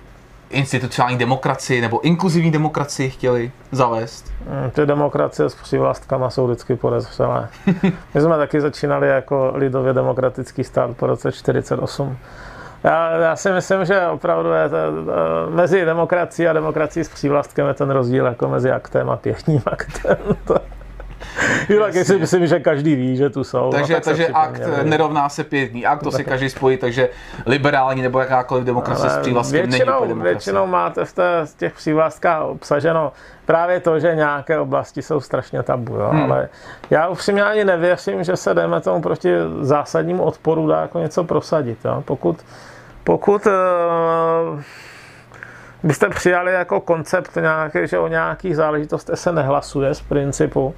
institucionální 0.50 1.18
demokracii 1.18 1.82
nebo 1.82 2.02
inkluzivní 2.02 2.52
demokracii 2.52 3.10
chtěli 3.10 3.52
zavést? 3.72 4.34
Mm, 4.46 4.72
ty 4.72 4.86
demokracie 4.86 5.50
s 5.50 5.56
přívlastkama 5.56 6.30
jsou 6.30 6.48
vždycky 6.48 6.76
podezřelé. 6.76 7.50
My 8.14 8.22
jsme 8.22 8.38
taky 8.38 8.62
začínali 8.62 9.08
jako 9.08 9.52
lidově 9.56 9.94
demokratický 9.94 10.64
stát 10.64 10.98
po 10.98 11.08
roce 11.08 11.32
48. 11.32 12.18
Já, 12.84 13.12
já 13.12 13.36
si 13.36 13.52
myslím, 13.52 13.86
že 13.86 14.08
opravdu 14.08 14.52
je 14.52 14.70
to, 14.70 14.78
mezi 15.50 15.86
demokracií 15.86 16.48
a 16.48 16.54
demokracií 16.54 17.04
s 17.04 17.10
přívlastkem 17.10 17.68
je 17.68 17.74
ten 17.74 17.90
rozdíl 17.90 18.26
jako 18.26 18.50
mezi 18.50 18.72
aktem 18.72 19.10
a 19.10 19.18
pěkním 19.18 19.62
aktem. 19.66 20.18
To, 20.46 20.56
Jinak 21.70 21.94
si 21.94 22.18
myslím, 22.18 22.48
že 22.48 22.60
každý 22.60 22.96
ví, 22.96 23.18
že 23.18 23.30
tu 23.30 23.44
jsou. 23.44 23.70
Takže, 23.72 23.94
no, 23.94 24.00
takže 24.02 24.28
akt 24.28 24.58
měli. 24.68 24.90
nerovná 24.90 25.30
se 25.30 25.44
pětní 25.44 25.86
akt, 25.86 26.04
to 26.04 26.12
si 26.12 26.24
každý 26.32 26.50
spojí, 26.50 26.78
takže 26.78 27.10
liberální 27.46 28.02
nebo 28.02 28.20
jakákoliv 28.20 28.64
demokracie 28.64 29.10
s 29.10 29.18
přívlastkem 29.18 29.70
většinou, 29.70 30.06
není 30.06 30.22
Většinou 30.22 30.68
máte 30.68 31.06
v, 31.06 31.14
té, 31.14 31.42
v 31.46 31.58
těch 31.58 31.74
přívlastkách 31.74 32.44
obsaženo 32.44 33.12
právě 33.46 33.80
to, 33.80 34.00
že 34.00 34.16
nějaké 34.16 34.60
oblasti 34.60 35.02
jsou 35.02 35.20
strašně 35.20 35.64
tabu. 35.64 35.96
Jo? 35.96 36.10
Hmm. 36.12 36.24
Ale 36.24 36.50
já 36.90 37.08
upřímně 37.08 37.44
ani 37.44 37.66
nevěřím, 37.66 38.24
že 38.24 38.36
se 38.36 38.54
jdeme 38.54 38.82
tomu 38.82 39.02
proti 39.02 39.34
zásadnímu 39.62 40.24
odporu 40.24 40.68
dá 40.68 40.82
jako 40.82 41.00
něco 41.00 41.24
prosadit. 41.24 41.78
Jo? 41.86 42.04
Pokud, 42.06 42.46
pokud 43.04 43.46
uh, 43.46 44.62
byste 45.84 46.10
přijali 46.10 46.54
jako 46.54 46.80
koncept 46.80 47.36
nějaký, 47.36 47.80
že 47.84 48.00
o 48.00 48.08
nějakých 48.08 48.56
záležitostech 48.56 49.20
se 49.20 49.32
nehlasuje 49.32 49.94
z 49.94 50.02
principu, 50.02 50.76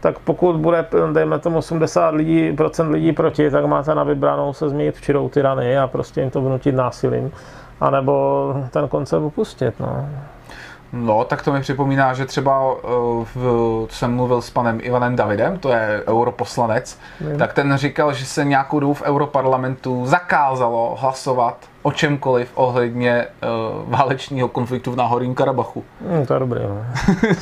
tak 0.00 0.18
pokud 0.18 0.56
bude, 0.56 0.86
dejme 1.12 1.38
tomu 1.38 1.58
80 1.58 2.14
lidí, 2.14 2.52
procent 2.52 2.90
lidí 2.90 3.12
proti, 3.12 3.50
tak 3.50 3.66
máte 3.66 3.94
na 3.94 4.04
vybranou 4.04 4.52
se 4.52 4.68
změnit 4.68 4.96
v 4.96 5.00
čirou 5.00 5.28
tyrany 5.28 5.78
a 5.78 5.86
prostě 5.86 6.20
jim 6.20 6.30
to 6.30 6.40
vnutit 6.40 6.74
násilím. 6.74 7.32
A 7.80 7.90
nebo 7.90 8.54
ten 8.70 8.88
koncept 8.88 9.22
opustit. 9.22 9.80
No. 9.80 10.06
No, 10.92 11.24
tak 11.24 11.42
to 11.42 11.52
mi 11.52 11.60
připomíná, 11.60 12.14
že 12.14 12.26
třeba 12.26 12.74
uh, 12.74 13.24
v, 13.34 13.86
jsem 13.90 14.14
mluvil 14.14 14.42
s 14.42 14.50
panem 14.50 14.78
Ivanem 14.82 15.16
Davidem, 15.16 15.58
to 15.58 15.70
je 15.70 16.02
europoslanec, 16.08 16.98
mm. 17.20 17.38
tak 17.38 17.52
ten 17.52 17.76
říkal, 17.76 18.12
že 18.12 18.26
se 18.26 18.44
nějakou 18.44 18.80
dobu 18.80 18.94
v 18.94 19.02
europarlamentu 19.02 20.06
zakázalo 20.06 20.96
hlasovat 21.00 21.56
o 21.86 21.92
čemkoliv 21.92 22.50
ohledně 22.54 23.26
uh, 23.86 23.90
válečního 23.92 24.48
konfliktu 24.48 24.92
v 24.92 24.96
Náhorním 24.96 25.34
Karabachu. 25.34 25.84
Mm, 26.00 26.26
to 26.26 26.34
je 26.34 26.40
dobré. 26.40 26.60
No. 26.68 26.86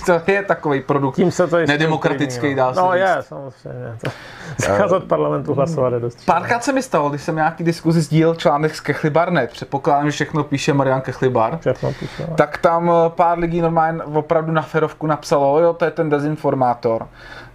to 0.24 0.30
je 0.30 0.42
takový 0.42 0.80
produkt 0.80 1.16
Tím 1.16 1.30
se 1.30 1.46
to 1.46 1.56
nedemokratický, 1.56 2.54
dá 2.54 2.74
se 2.74 2.80
No 2.80 2.92
říct. 2.92 3.00
je, 3.00 3.16
samozřejmě. 3.20 3.96
To, 4.04 4.10
zakázat 4.58 5.02
uh, 5.02 5.08
parlamentu 5.08 5.54
hlasovat 5.54 5.92
je 5.92 6.00
dost. 6.00 6.26
Párkrát 6.26 6.64
se 6.64 6.72
mi 6.72 6.82
stalo, 6.82 7.10
když 7.10 7.22
jsem 7.22 7.36
nějaký 7.36 7.64
diskuzi 7.64 8.00
sdílel 8.00 8.34
článek 8.34 8.74
z 8.74 8.80
Kechly 8.80 9.10
Barnet, 9.10 9.50
předpokládám, 9.50 10.06
že 10.06 10.10
všechno 10.10 10.44
píše 10.44 10.72
Marian 10.74 11.00
Kechlibar, 11.00 11.58
všechno 11.58 11.92
píše, 11.92 12.26
no. 12.30 12.36
tak 12.36 12.58
tam 12.58 12.90
eh, 12.90 13.10
pár 13.10 13.38
lidí 13.38 13.60
normálně 13.60 14.02
opravdu 14.02 14.52
na 14.52 14.62
ferovku 14.62 15.06
napsalo, 15.06 15.60
jo, 15.60 15.72
to 15.72 15.84
je 15.84 15.90
ten 15.90 16.10
dezinformátor. 16.10 17.06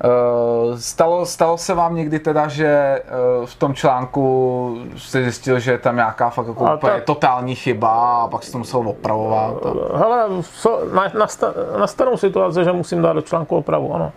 Uh, 0.03 0.75
stalo, 0.77 1.25
stalo 1.25 1.57
se 1.57 1.73
vám 1.73 1.95
někdy 1.95 2.19
teda, 2.19 2.47
že 2.47 3.01
uh, 3.39 3.45
v 3.45 3.55
tom 3.55 3.73
článku 3.73 4.77
jste 4.97 5.23
zjistil, 5.23 5.59
že 5.59 5.71
je 5.71 5.77
tam 5.77 5.95
nějaká 5.95 6.29
fakt 6.29 6.47
jako 6.47 6.73
úplně 6.73 6.93
ta... 6.93 7.01
totální 7.05 7.55
chyba 7.55 8.21
a 8.23 8.27
pak 8.27 8.43
se 8.43 8.51
to 8.51 8.57
musel 8.57 8.89
opravovat? 8.89 9.53
A... 9.65 9.97
Hele, 9.97 10.25
so, 10.41 10.93
na, 10.93 11.03
nasta, 11.19 11.53
nastanou 11.79 12.17
situace, 12.17 12.63
že 12.63 12.71
musím 12.71 13.01
dát 13.01 13.13
do 13.13 13.21
článku 13.21 13.57
opravu, 13.57 13.95
ano. 13.95 14.11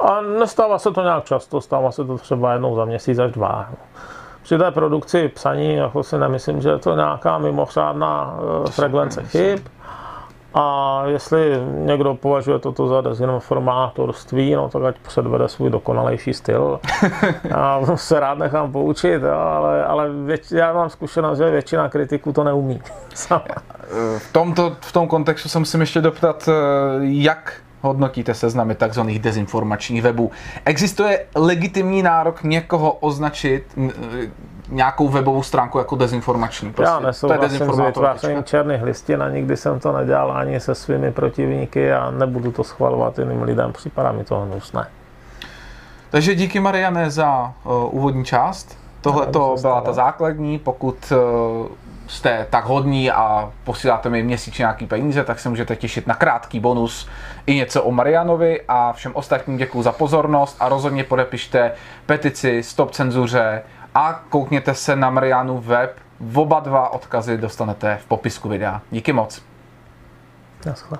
A 0.00 0.20
nestává 0.20 0.78
se 0.78 0.90
to 0.90 1.02
nějak 1.02 1.24
často, 1.24 1.60
stává 1.60 1.92
se 1.92 2.04
to 2.04 2.18
třeba 2.18 2.52
jednou 2.52 2.76
za 2.76 2.84
měsíc 2.84 3.18
až 3.18 3.32
dva. 3.32 3.68
Při 4.42 4.58
té 4.58 4.70
produkci 4.70 5.28
psaní 5.28 5.74
jako 5.74 6.02
si 6.02 6.18
nemyslím, 6.18 6.60
že 6.60 6.68
je 6.68 6.78
to 6.78 6.96
nějaká 6.96 7.38
mimořádná 7.38 8.34
uh, 8.34 8.66
frekvence 8.66 9.22
chyb. 9.24 9.60
A 10.54 11.02
jestli 11.06 11.52
někdo 11.72 12.14
považuje 12.14 12.58
toto 12.58 12.86
za 12.86 13.00
dezinformátorství, 13.00 14.54
no 14.54 14.68
tak 14.68 14.82
ať 14.82 14.96
předvede 14.98 15.48
svůj 15.48 15.70
dokonalejší 15.70 16.34
styl. 16.34 16.80
Já 17.44 17.80
se 17.94 18.20
rád 18.20 18.38
nechám 18.38 18.72
poučit, 18.72 19.22
jo, 19.22 19.38
ale, 19.38 19.84
ale 19.84 20.12
věč, 20.12 20.50
já 20.50 20.72
mám 20.72 20.90
zkušenost, 20.90 21.38
že 21.38 21.50
většina 21.50 21.88
kritiků 21.88 22.32
to 22.32 22.44
neumí. 22.44 22.80
v, 24.18 24.32
tomto, 24.32 24.76
v 24.80 24.92
tom 24.92 25.08
kontextu 25.08 25.48
se 25.48 25.58
musím 25.58 25.80
ještě 25.80 26.00
doptat, 26.00 26.48
eh, 26.48 26.52
jak 27.00 27.52
hodnotíte 27.82 28.34
seznamy 28.34 28.74
tzv. 28.74 29.00
dezinformačních 29.00 30.02
webů. 30.02 30.30
Existuje 30.64 31.26
legitimní 31.34 32.02
nárok 32.02 32.42
někoho 32.42 32.92
označit 32.92 33.64
nějakou 34.70 35.08
webovou 35.08 35.42
stránku 35.42 35.78
jako 35.78 35.96
dezinformační. 35.96 36.72
Prostě. 36.72 36.92
Já 36.92 37.00
nesouhlasím 37.00 37.72
s 37.72 37.78
vytvářením 37.78 38.44
černých 38.44 38.82
listin 38.82 39.22
a 39.22 39.28
nikdy 39.28 39.56
jsem 39.56 39.80
to 39.80 39.92
nedělal 39.92 40.32
ani 40.32 40.60
se 40.60 40.74
svými 40.74 41.12
protivníky 41.12 41.92
a 41.92 42.10
nebudu 42.10 42.52
to 42.52 42.64
schvalovat 42.64 43.18
jiným 43.18 43.42
lidem, 43.42 43.72
připadá 43.72 44.12
mi 44.12 44.24
to 44.24 44.40
hnusné. 44.40 44.86
Takže 46.10 46.34
díky 46.34 46.60
Mariane 46.60 47.10
za 47.10 47.52
uh, 47.64 47.72
úvodní 47.90 48.24
část. 48.24 48.78
Tohle 49.00 49.26
to 49.26 49.56
byla 49.60 49.80
ta 49.80 49.92
základní. 49.92 50.58
Pokud 50.58 51.12
uh, 51.12 51.68
jste 52.06 52.46
tak 52.50 52.64
hodní 52.64 53.10
a 53.10 53.52
posíláte 53.64 54.08
mi 54.08 54.22
měsíčně 54.22 54.62
nějaký 54.62 54.86
peníze, 54.86 55.24
tak 55.24 55.40
se 55.40 55.48
můžete 55.48 55.76
těšit 55.76 56.06
na 56.06 56.14
krátký 56.14 56.60
bonus 56.60 57.08
i 57.46 57.54
něco 57.54 57.82
o 57.82 57.90
Marianovi 57.90 58.60
a 58.68 58.92
všem 58.92 59.12
ostatním 59.14 59.56
děkuji 59.56 59.82
za 59.82 59.92
pozornost 59.92 60.56
a 60.60 60.68
rozhodně 60.68 61.04
podepište 61.04 61.72
petici 62.06 62.62
Stop 62.62 62.90
cenzuře 62.90 63.62
a 63.94 64.12
koukněte 64.28 64.74
se 64.74 64.96
na 64.96 65.10
Marianu 65.10 65.60
web. 65.60 65.98
Oba 66.34 66.60
dva 66.60 66.88
odkazy 66.88 67.38
dostanete 67.38 67.98
v 68.02 68.06
popisku 68.06 68.48
videa. 68.48 68.82
Díky 68.90 69.12
moc. 69.12 69.42
Naschle. 70.66 70.98